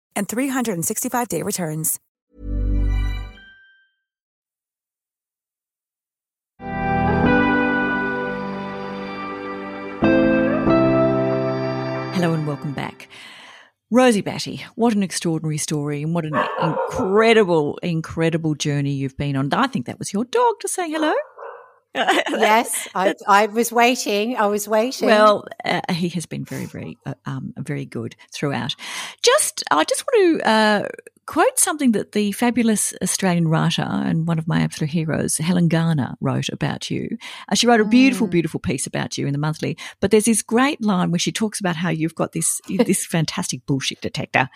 [0.15, 1.99] and 365-day returns.
[12.13, 13.07] Hello and welcome back.
[13.89, 19.51] Rosie Batty, what an extraordinary story and what an incredible, incredible journey you've been on.
[19.53, 21.13] I think that was your dog just saying hello.
[21.93, 24.37] Yes, I, I, was waiting.
[24.37, 25.07] I was waiting.
[25.07, 28.75] Well, uh, he has been very, very, uh, um, very good throughout.
[29.23, 30.87] Just, I just want to uh,
[31.25, 36.15] quote something that the fabulous Australian writer and one of my absolute heroes, Helen Garner,
[36.19, 37.17] wrote about you.
[37.49, 38.31] Uh, she wrote a beautiful, mm.
[38.31, 39.77] beautiful piece about you in the monthly.
[39.99, 43.65] But there's this great line where she talks about how you've got this this fantastic
[43.65, 44.49] bullshit detector,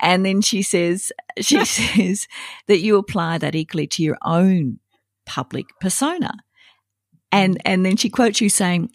[0.00, 2.26] and then she says she says
[2.66, 4.78] that you apply that equally to your own
[5.26, 6.32] public persona.
[7.32, 8.90] And and then she quotes you saying,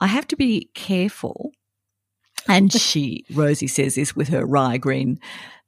[0.00, 1.52] "I have to be careful."
[2.48, 5.18] And she, Rosie says this with her wry grin,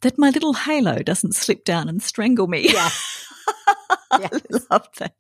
[0.02, 2.68] that my little halo doesn't slip down and strangle me.
[2.72, 2.90] Yeah.
[4.10, 4.28] I
[4.70, 5.14] love that.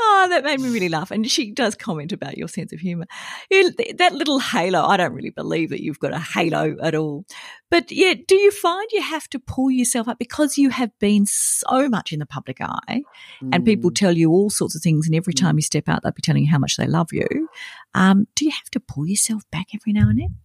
[0.00, 1.10] Oh, that made me really laugh.
[1.10, 3.06] And she does comment about your sense of humour.
[3.50, 7.24] That little halo, I don't really believe that you've got a halo at all.
[7.68, 11.26] But yeah, do you find you have to pull yourself up because you have been
[11.26, 13.02] so much in the public eye
[13.42, 13.50] mm.
[13.52, 13.94] and people mm.
[13.94, 15.58] tell you all sorts of things and every time mm.
[15.58, 17.48] you step out, they'll be telling you how much they love you.
[17.94, 20.36] Um, do you have to pull yourself back every now and then?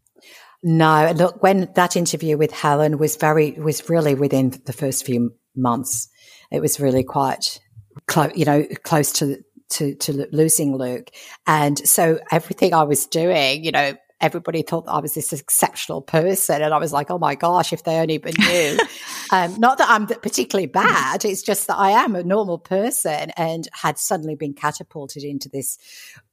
[0.63, 5.35] No, look, when that interview with Helen was very, was really within the first few
[5.55, 6.07] months,
[6.51, 7.59] it was really quite
[8.07, 11.09] close, you know, close to, to, to losing Luke.
[11.47, 16.61] And so everything I was doing, you know, everybody thought I was this exceptional person.
[16.61, 18.79] And I was like, oh my gosh, if they only knew.
[19.31, 21.25] um, not that I'm particularly bad.
[21.25, 25.77] It's just that I am a normal person and had suddenly been catapulted into this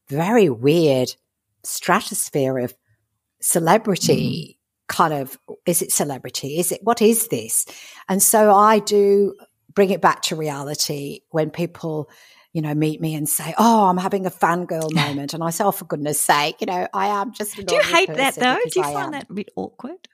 [0.09, 1.15] very weird
[1.65, 2.75] stratosphere of
[3.41, 4.95] celebrity mm.
[4.95, 5.37] kind of,
[5.67, 6.59] is it celebrity?
[6.61, 7.67] Is it, what is this?
[8.09, 9.35] And so I do
[9.75, 12.11] bring it back to reality when people,
[12.53, 15.65] you know, meet me and say, "Oh, I'm having a fangirl moment," and I say,
[15.65, 18.59] "Oh, for goodness' sake, you know, I am just." Do you hate that though?
[18.69, 19.13] Do you I find am.
[19.13, 20.09] that a bit awkward?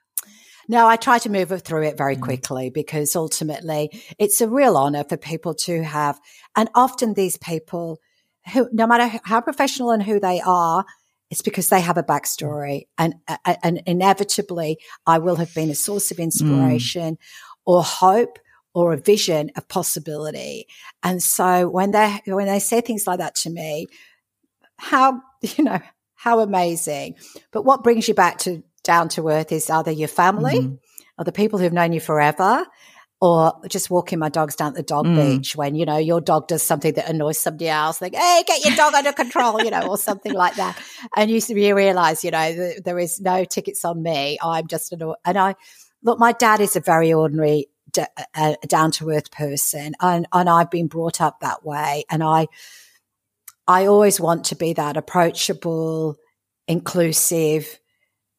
[0.69, 3.89] No, I try to move through it very quickly because ultimately
[4.19, 6.19] it's a real honor for people to have,
[6.55, 7.99] and often these people
[8.53, 10.85] who, no matter how professional and who they are,
[11.29, 13.15] it's because they have a backstory and,
[13.63, 17.17] and inevitably I will have been a source of inspiration mm.
[17.65, 18.39] or hope
[18.77, 20.67] or a vision of possibility.
[21.01, 23.87] And so when they, when they say things like that to me,
[24.77, 25.79] how, you know,
[26.13, 27.15] how amazing.
[27.51, 30.75] But what brings you back to down to earth is either your family mm-hmm.
[31.17, 32.67] or the people who've known you forever
[33.19, 35.15] or just walking my dogs down the dog mm.
[35.15, 38.63] beach when, you know, your dog does something that annoys somebody else, like, hey, get
[38.63, 40.79] your dog under control, you know, or something like that.
[41.15, 44.37] And you, you realize, you know, there is no tickets on me.
[44.39, 45.55] I'm just an, and I,
[46.03, 47.65] look, my dad is a very ordinary,
[48.35, 52.03] uh, down to earth person and, and I've been brought up that way.
[52.09, 52.47] And I,
[53.67, 56.17] I always want to be that approachable,
[56.67, 57.79] inclusive,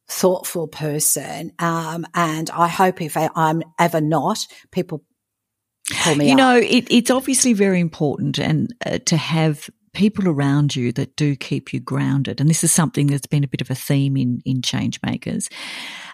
[0.09, 1.53] thoughtful person.
[1.59, 4.39] Um, and I hope if I, am ever not,
[4.71, 5.05] people
[6.03, 6.39] pull me You up.
[6.39, 9.69] know, it, it's obviously very important and uh, to have
[9.99, 12.41] people around you that do keep you grounded.
[12.41, 15.53] And this is something that's been a bit of a theme in, in Changemakers.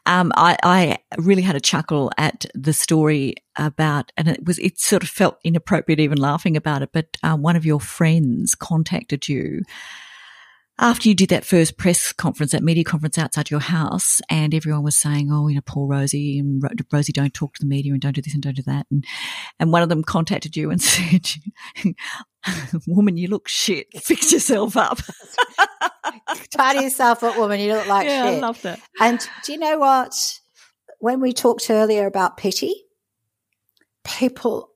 [0.06, 4.80] Um, I, I, really had a chuckle at the story about, and it was, it
[4.80, 9.28] sort of felt inappropriate even laughing about it, but um, one of your friends contacted
[9.28, 9.60] you
[10.78, 14.82] after you did that first press conference, that media conference outside your house, and everyone
[14.82, 16.62] was saying, "Oh, you know, poor Rosie and
[16.92, 19.04] Rosie, don't talk to the media and don't do this and don't do that," and
[19.60, 21.28] and one of them contacted you and said,
[22.88, 23.86] "Woman, you look shit.
[24.02, 24.98] Fix yourself up.
[26.50, 27.60] Tidy yourself up, woman.
[27.60, 28.80] You look like yeah, shit." I love that.
[29.00, 30.40] And do you know what?
[30.98, 32.74] When we talked earlier about pity,
[34.04, 34.70] people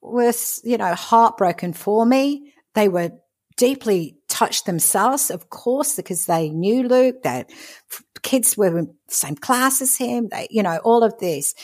[0.00, 0.32] were,
[0.62, 2.52] you know, heartbroken for me.
[2.74, 3.10] They were
[3.56, 7.46] deeply touched themselves, of course, because they knew Luke, their
[8.22, 11.54] kids were in the same class as him, they, you know, all of this.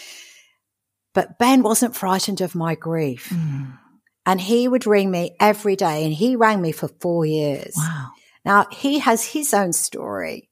[1.13, 3.31] But Ben wasn't frightened of my grief.
[3.31, 3.77] Mm.
[4.25, 7.75] And he would ring me every day, and he rang me for four years.
[7.77, 8.11] Wow.
[8.45, 10.49] Now, he has his own story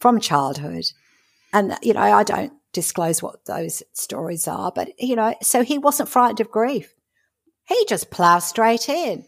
[0.00, 0.86] from childhood.
[1.52, 5.76] And, you know, I don't disclose what those stories are, but, you know, so he
[5.76, 6.94] wasn't frightened of grief.
[7.66, 9.26] He just ploughed straight in.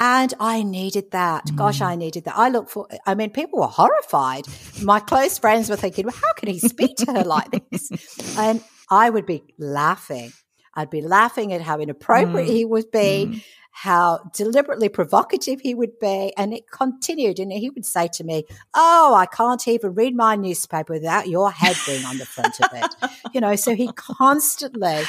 [0.00, 1.46] And I needed that.
[1.46, 1.56] Mm.
[1.56, 2.36] Gosh, I needed that.
[2.36, 4.46] I look for, I mean, people were horrified.
[4.82, 7.90] My close friends were thinking, well, how can he speak to her like this?
[8.38, 10.32] And I would be laughing.
[10.74, 12.52] I'd be laughing at how inappropriate mm.
[12.52, 13.44] he would be, mm.
[13.72, 16.32] how deliberately provocative he would be.
[16.36, 17.40] And it continued.
[17.40, 18.44] And he would say to me,
[18.74, 22.70] Oh, I can't even read my newspaper without your head being on the front of
[22.72, 23.10] it.
[23.34, 25.02] you know, so he constantly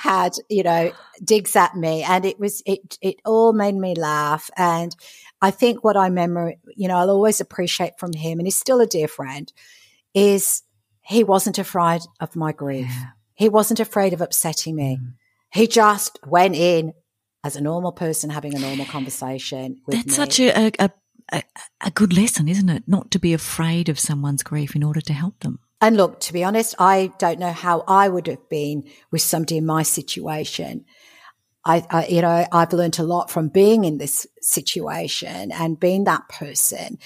[0.00, 0.92] had, you know,
[1.22, 4.48] digs at me and it was, it, it all made me laugh.
[4.56, 4.96] And
[5.42, 8.80] I think what I remember, you know, I'll always appreciate from him, and he's still
[8.80, 9.52] a dear friend,
[10.14, 10.62] is
[11.02, 12.86] he wasn't afraid of my grief.
[12.88, 13.08] Yeah.
[13.34, 14.98] He wasn't afraid of upsetting me.
[15.00, 15.14] Mm.
[15.52, 16.94] He just went in
[17.44, 20.12] as a normal person having a normal conversation with That's me.
[20.14, 20.90] such a, a,
[21.32, 21.42] a,
[21.82, 22.84] a good lesson, isn't it?
[22.86, 25.58] Not to be afraid of someone's grief in order to help them.
[25.80, 29.56] And look, to be honest, I don't know how I would have been with somebody
[29.56, 30.84] in my situation.
[31.64, 36.04] I, I, you know, I've learned a lot from being in this situation and being
[36.04, 36.98] that person.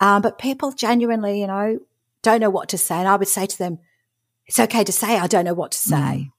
[0.00, 1.78] Um, but people genuinely, you know,
[2.22, 2.96] don't know what to say.
[2.96, 3.78] And I would say to them,
[4.46, 5.96] it's okay to say, I don't know what to say.
[5.96, 6.32] Mm.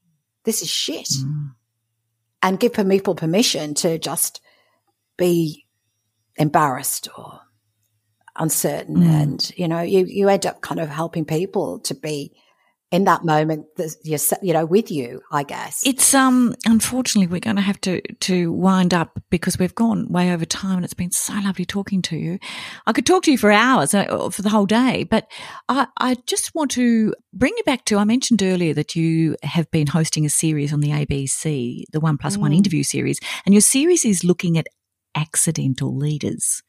[0.43, 1.09] This is shit.
[1.09, 1.51] Mm.
[2.41, 4.41] And give people permission to just
[5.17, 5.65] be
[6.37, 7.41] embarrassed or
[8.39, 9.05] uncertain mm.
[9.05, 12.31] and you know you you end up kind of helping people to be
[12.91, 17.39] in that moment that you're you know with you i guess it's um unfortunately we're
[17.39, 20.93] going to have to to wind up because we've gone way over time and it's
[20.93, 22.39] been so lovely talking to you
[22.87, 25.29] i could talk to you for hours uh, for the whole day but
[25.67, 29.69] i i just want to bring you back to i mentioned earlier that you have
[29.69, 32.57] been hosting a series on the abc the one plus one mm.
[32.57, 34.67] interview series and your series is looking at
[35.15, 36.63] accidental leaders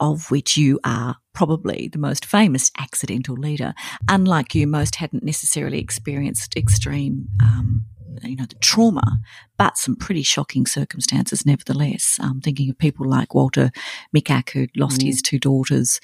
[0.00, 3.74] of which you are probably the most famous accidental leader.
[4.08, 7.84] Unlike you, most hadn't necessarily experienced extreme, um,
[8.22, 9.18] you know, the trauma,
[9.58, 12.18] but some pretty shocking circumstances nevertheless.
[12.20, 13.70] Um, thinking of people like Walter
[14.14, 15.06] Mikac, who lost mm.
[15.06, 16.00] his two daughters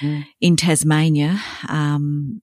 [0.00, 0.26] mm.
[0.40, 2.42] in Tasmania, um,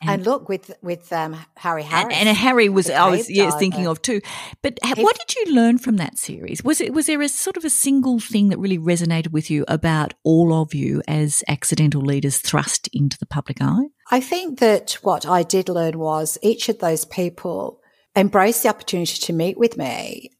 [0.00, 3.56] and, and, look with with um, Harry Harris, and, and Harry was I was yes
[3.56, 4.20] thinking of too.
[4.62, 6.62] But what did you learn from that series?
[6.62, 9.64] Was it was there a sort of a single thing that really resonated with you
[9.66, 13.88] about all of you as accidental leaders thrust into the public eye?
[14.10, 17.80] I think that what I did learn was each of those people
[18.14, 20.30] embraced the opportunity to meet with me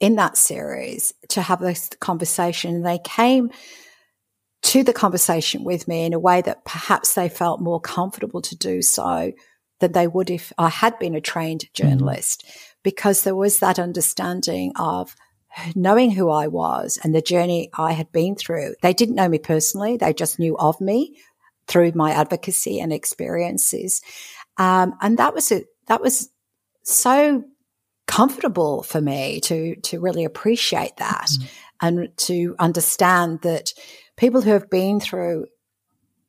[0.00, 2.82] in that series to have this conversation.
[2.82, 3.50] They came
[4.62, 8.56] to the conversation with me in a way that perhaps they felt more comfortable to
[8.56, 9.32] do so
[9.80, 11.72] than they would if I had been a trained mm.
[11.72, 12.74] journalist, mm.
[12.82, 15.14] because there was that understanding of
[15.74, 18.74] knowing who I was and the journey I had been through.
[18.82, 19.96] They didn't know me personally.
[19.96, 21.18] They just knew of me
[21.66, 24.02] through my advocacy and experiences.
[24.56, 26.28] Um, and that was, a, that was
[26.82, 27.44] so
[28.06, 31.46] comfortable for me to, to really appreciate that mm-hmm.
[31.80, 33.72] and to understand that
[34.18, 35.46] people who have been through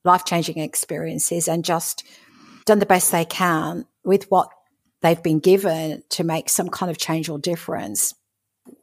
[0.06, 2.06] life changing experiences and just
[2.66, 4.50] done the best they can with what
[5.02, 8.14] they've been given to make some kind of change or difference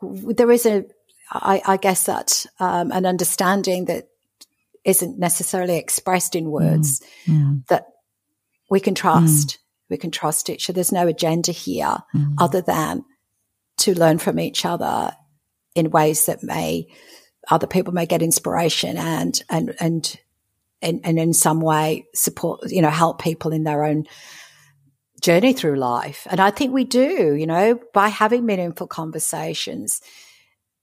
[0.00, 0.84] there is a,
[1.30, 4.08] I, I guess that um, an understanding that
[4.84, 7.34] isn't necessarily expressed in words mm.
[7.34, 7.66] Mm.
[7.66, 7.86] that
[8.70, 9.48] we can trust.
[9.48, 9.58] Mm.
[9.88, 10.74] We can trust each other.
[10.74, 12.34] There's no agenda here mm.
[12.38, 13.04] other than
[13.78, 15.12] to learn from each other
[15.74, 16.88] in ways that may
[17.50, 20.20] other people may get inspiration and and and
[20.82, 24.06] and, and in some way support you know help people in their own
[25.20, 26.26] journey through life.
[26.30, 30.00] And I think we do, you know, by having meaningful conversations,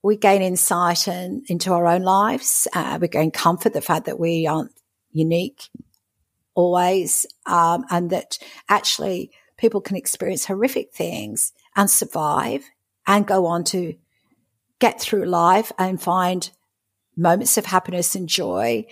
[0.02, 2.68] we gain insight and into our own lives.
[2.74, 4.72] Uh, we gain comfort, the fact that we aren't
[5.12, 5.70] unique
[6.56, 8.38] always, um, and that
[8.68, 12.64] actually people can experience horrific things and survive
[13.08, 13.96] and go on to
[14.80, 16.50] get through life and find
[17.16, 18.86] moments of happiness and joy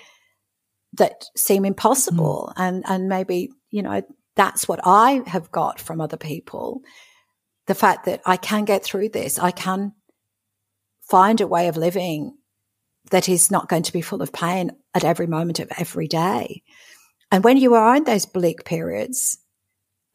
[0.94, 2.62] that seem impossible mm.
[2.62, 4.02] and and maybe you know
[4.36, 6.82] that's what I have got from other people.
[7.68, 9.94] The fact that I can get through this, I can
[11.10, 12.38] find a way of living
[13.10, 16.64] that is not going to be full of pain at every moment of every day.
[17.32, 19.38] And when you are in those bleak periods,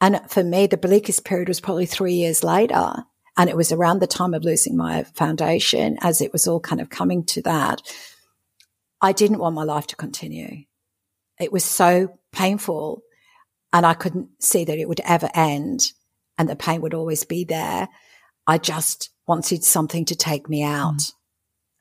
[0.00, 3.04] and for me, the bleakest period was probably three years later.
[3.36, 6.80] And it was around the time of losing my foundation as it was all kind
[6.80, 7.82] of coming to that.
[9.00, 10.64] I didn't want my life to continue.
[11.38, 13.02] It was so painful
[13.72, 15.92] and I couldn't see that it would ever end
[16.38, 17.88] and the pain would always be there.
[18.46, 20.96] I just wanted something to take me out.
[20.96, 21.12] Mm.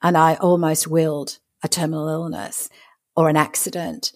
[0.02, 2.70] And I almost willed a terminal illness
[3.16, 4.12] or an accident.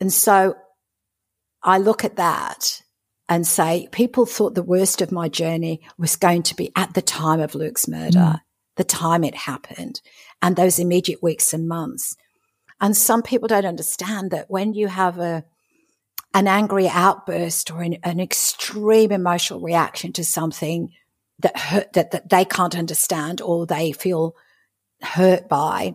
[0.00, 0.56] And so
[1.62, 2.82] I look at that
[3.28, 7.02] and say, people thought the worst of my journey was going to be at the
[7.02, 8.40] time of Luke's murder, mm.
[8.76, 10.00] the time it happened,
[10.40, 12.16] and those immediate weeks and months.
[12.80, 15.44] And some people don't understand that when you have a
[16.34, 20.92] an angry outburst or an, an extreme emotional reaction to something
[21.38, 24.36] that hurt, that, that they can't understand or they feel
[25.00, 25.94] hurt by,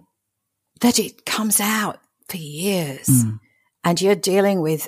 [0.79, 3.07] that it comes out for years.
[3.07, 3.39] Mm.
[3.83, 4.87] And you're dealing with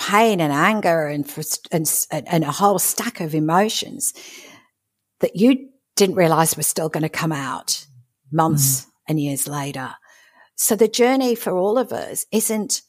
[0.00, 1.30] pain and anger and,
[1.70, 4.14] and, and a whole stack of emotions
[5.20, 7.86] that you didn't realize were still going to come out
[8.32, 8.86] months mm.
[9.08, 9.90] and years later.
[10.56, 12.80] So the journey for all of us isn't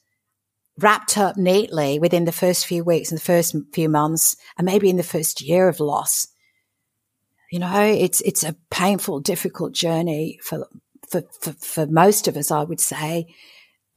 [0.80, 4.89] wrapped up neatly within the first few weeks and the first few months and maybe
[4.89, 6.30] in the first year of loss.
[7.51, 10.66] You know, it's, it's a painful, difficult journey for,
[11.09, 13.36] for, for, for most of us, I would say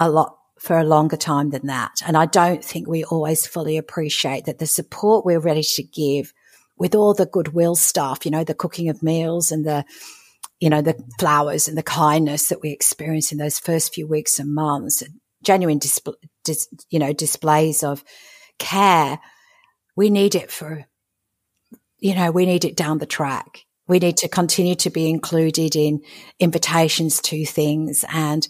[0.01, 2.01] a lot for a longer time than that.
[2.07, 6.33] And I don't think we always fully appreciate that the support we're ready to give
[6.77, 9.85] with all the goodwill stuff, you know, the cooking of meals and the,
[10.61, 14.39] you know, the flowers and the kindness that we experience in those first few weeks
[14.39, 15.03] and months,
[15.43, 18.05] genuine display, dis, you know, displays of
[18.59, 19.19] care.
[19.97, 20.87] We need it for,
[21.99, 23.65] you know, we need it down the track.
[23.87, 26.03] We need to continue to be included in
[26.41, 28.49] invitations to things and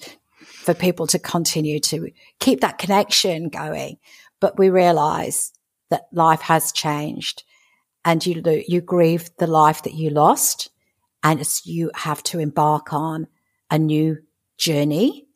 [0.64, 2.10] for people to continue to
[2.40, 3.98] keep that connection going.
[4.40, 5.52] But we realize
[5.90, 7.44] that life has changed
[8.04, 10.70] and you, you grieve the life that you lost
[11.22, 13.26] and you have to embark on
[13.70, 14.18] a new
[14.56, 15.26] journey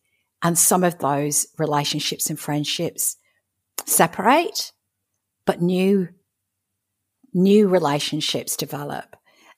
[0.43, 3.17] and some of those relationships and friendships
[3.85, 4.73] separate,
[5.45, 6.09] but new,
[7.35, 9.17] new relationships develop.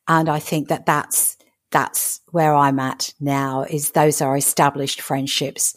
[0.09, 1.37] And I think that that's,
[1.71, 5.77] that's where I'm at now is those are established friendships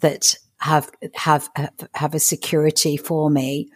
[0.00, 1.48] that have, have,
[1.94, 3.70] have a security for me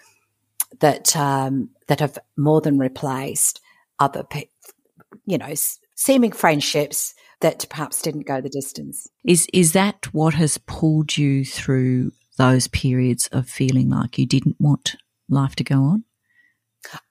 [0.80, 3.60] that, um, that have more than replaced
[3.98, 4.24] other,
[5.26, 5.54] you know,
[5.94, 9.08] seeming friendships that perhaps didn't go the distance.
[9.24, 14.56] Is is that what has pulled you through those periods of feeling like you didn't
[14.58, 14.96] want
[15.28, 16.04] life to go on?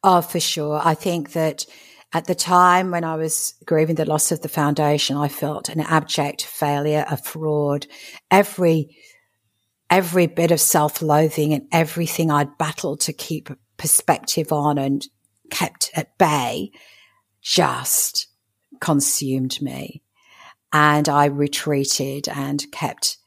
[0.03, 0.81] Oh, for sure.
[0.83, 1.65] I think that
[2.14, 5.82] at the time when I was grieving the loss of the foundation, I felt an
[5.82, 7.88] abject failure, a fraud.
[8.32, 8.97] Every
[9.89, 15.08] every bit of self-loathing and everything I'd battled to keep perspective on and
[15.49, 16.72] kept at bay
[17.41, 18.28] just
[18.82, 20.01] consumed me
[20.74, 23.18] and I retreated and kept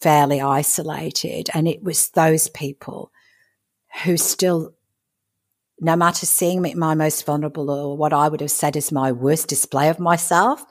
[0.00, 1.48] fairly isolated.
[1.54, 3.12] And it was those people
[4.04, 4.74] who still,
[5.80, 9.12] no matter seeing me my most vulnerable or what I would have said is my
[9.12, 10.64] worst display of myself,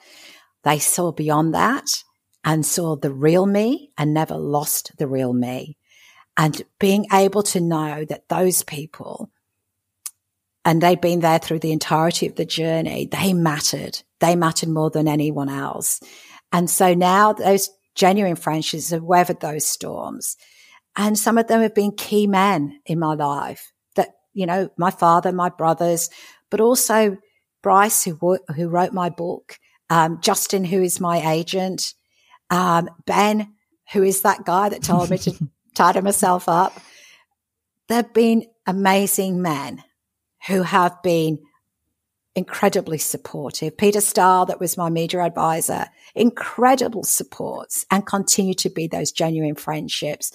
[0.64, 2.04] they saw beyond that
[2.44, 5.78] and saw the real me and never lost the real me.
[6.36, 9.32] And being able to know that those people,
[10.64, 14.04] and they've been there through the entirety of the journey, they mattered.
[14.20, 16.02] They mattered more than anyone else.
[16.52, 20.38] And so now those genuine friendships have weathered those storms.
[20.96, 23.72] And some of them have been key men in my life
[24.38, 26.12] you know, my father, my brothers,
[26.52, 27.18] but also
[27.64, 29.58] Bryce, who, who wrote my book,
[29.90, 31.96] um, Justin, who is my agent,
[32.52, 33.52] um, Ben,
[33.94, 35.34] who is that guy that told me to
[35.76, 36.80] tidy myself up.
[37.90, 39.84] They've been amazing men
[40.48, 41.40] who have been
[42.36, 43.76] incredibly supportive.
[43.76, 49.56] Peter Stahl, that was my media advisor, incredible supports and continue to be those genuine
[49.56, 50.32] friendships.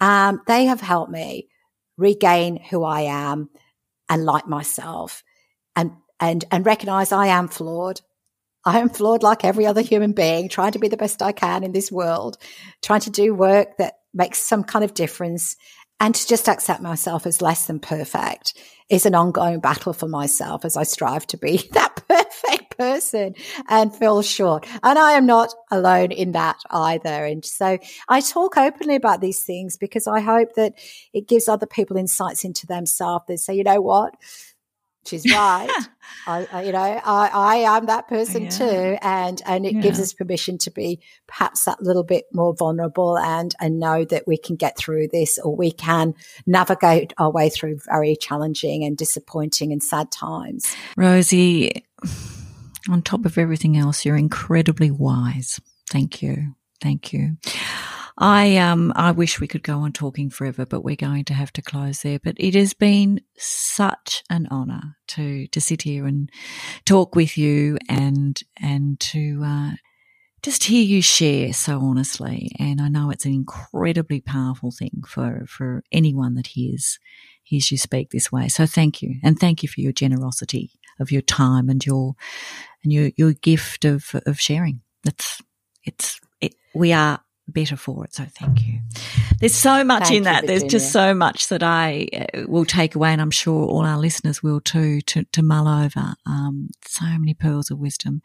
[0.00, 1.48] Um, they have helped me
[1.96, 3.50] regain who I am
[4.08, 5.22] and like myself
[5.76, 8.00] and, and, and recognize I am flawed.
[8.64, 11.64] I am flawed like every other human being, trying to be the best I can
[11.64, 12.38] in this world,
[12.82, 15.56] trying to do work that makes some kind of difference
[16.00, 18.54] and to just accept myself as less than perfect
[18.88, 21.93] is an ongoing battle for myself as I strive to be that
[22.76, 23.34] person
[23.68, 24.66] and feel short.
[24.82, 27.24] And I am not alone in that either.
[27.24, 30.74] And so I talk openly about these things because I hope that
[31.12, 34.14] it gives other people insights into themselves that say, you know what?
[35.06, 35.70] she's right.
[36.26, 38.50] I, I, you know, I, I am that person yeah.
[38.50, 39.80] too, and and it yeah.
[39.80, 44.26] gives us permission to be perhaps that little bit more vulnerable and and know that
[44.26, 46.14] we can get through this, or we can
[46.46, 50.74] navigate our way through very challenging and disappointing and sad times.
[50.96, 51.84] Rosie,
[52.88, 55.60] on top of everything else, you're incredibly wise.
[55.90, 57.36] Thank you, thank you.
[58.16, 61.52] I um I wish we could go on talking forever, but we're going to have
[61.54, 62.20] to close there.
[62.20, 66.30] But it has been such an honour to to sit here and
[66.84, 69.70] talk with you and and to uh,
[70.42, 72.52] just hear you share so honestly.
[72.58, 77.00] And I know it's an incredibly powerful thing for for anyone that hears
[77.44, 78.48] hears you speak this way.
[78.48, 82.14] So thank you, and thank you for your generosity of your time and your
[82.82, 84.80] and your your gift of of sharing.
[85.04, 85.40] That's
[85.84, 88.14] it's it, we are better for it.
[88.14, 88.80] So thank you.
[89.38, 90.46] There's so much thank in that.
[90.46, 93.98] There's just so much that I uh, will take away, and I'm sure all our
[93.98, 96.14] listeners will too, to, to mull over.
[96.24, 98.22] Um, so many pearls of wisdom.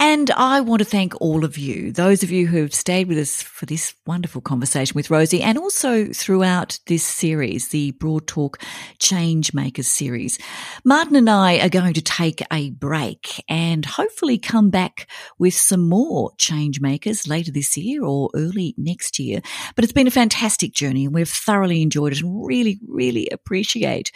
[0.00, 3.18] And I want to thank all of you, those of you who have stayed with
[3.18, 8.62] us for this wonderful conversation with Rosie and also throughout this series, the Broad Talk
[9.00, 10.38] Change Makers series.
[10.84, 15.88] Martin and I are going to take a break and hopefully come back with some
[15.88, 19.40] more change makers later this year or early next year.
[19.74, 24.12] But it's been a fantastic journey and we've thoroughly enjoyed it and really, really appreciate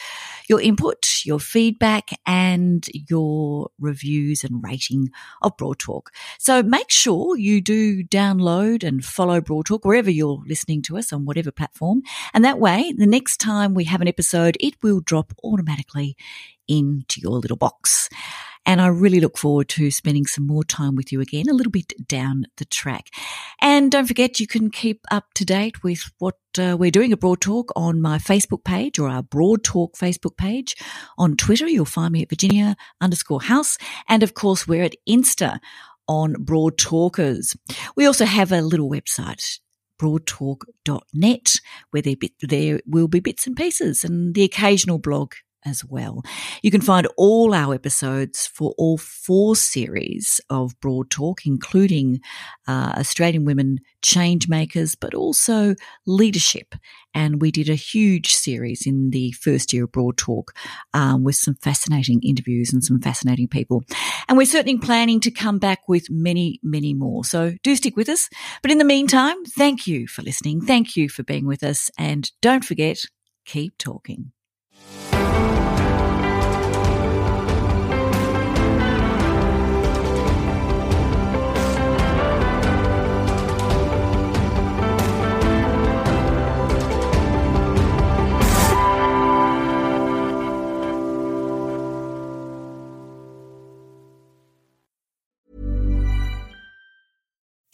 [0.48, 5.10] your input, your feedback and your reviews and rating
[5.42, 6.10] of Broad Talk.
[6.38, 11.12] So make sure you do download and follow Broad Talk wherever you're listening to us
[11.12, 12.02] on whatever platform.
[12.34, 16.16] And that way, the next time we have an episode, it will drop automatically
[16.68, 18.08] into your little box.
[18.64, 21.72] And I really look forward to spending some more time with you again, a little
[21.72, 23.08] bit down the track.
[23.60, 27.20] And don't forget, you can keep up to date with what uh, we're doing at
[27.20, 30.76] Broad Talk on my Facebook page or our Broad Talk Facebook page.
[31.18, 33.78] On Twitter, you'll find me at Virginia underscore house.
[34.08, 35.58] And of course, we're at Insta
[36.06, 37.56] on Broad Talkers.
[37.96, 39.58] We also have a little website
[40.02, 41.54] broadtalk.net
[41.90, 42.02] where
[42.40, 45.34] there will be bits and pieces and the occasional blog
[45.64, 46.22] as well.
[46.62, 52.20] You can find all our episodes for all four series of Broad Talk, including
[52.66, 55.74] uh, Australian Women Change Makers, but also
[56.06, 56.74] leadership.
[57.14, 60.52] And we did a huge series in the first year of Broad Talk
[60.94, 63.84] um, with some fascinating interviews and some fascinating people.
[64.28, 67.24] And we're certainly planning to come back with many, many more.
[67.24, 68.28] So do stick with us.
[68.62, 70.62] But in the meantime, thank you for listening.
[70.62, 71.90] Thank you for being with us.
[71.98, 72.98] And don't forget,
[73.44, 74.32] keep talking.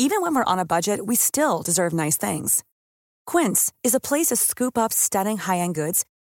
[0.00, 2.64] Even when we're on a budget, we still deserve nice things.
[3.26, 6.04] Quince is a place to scoop up stunning high end goods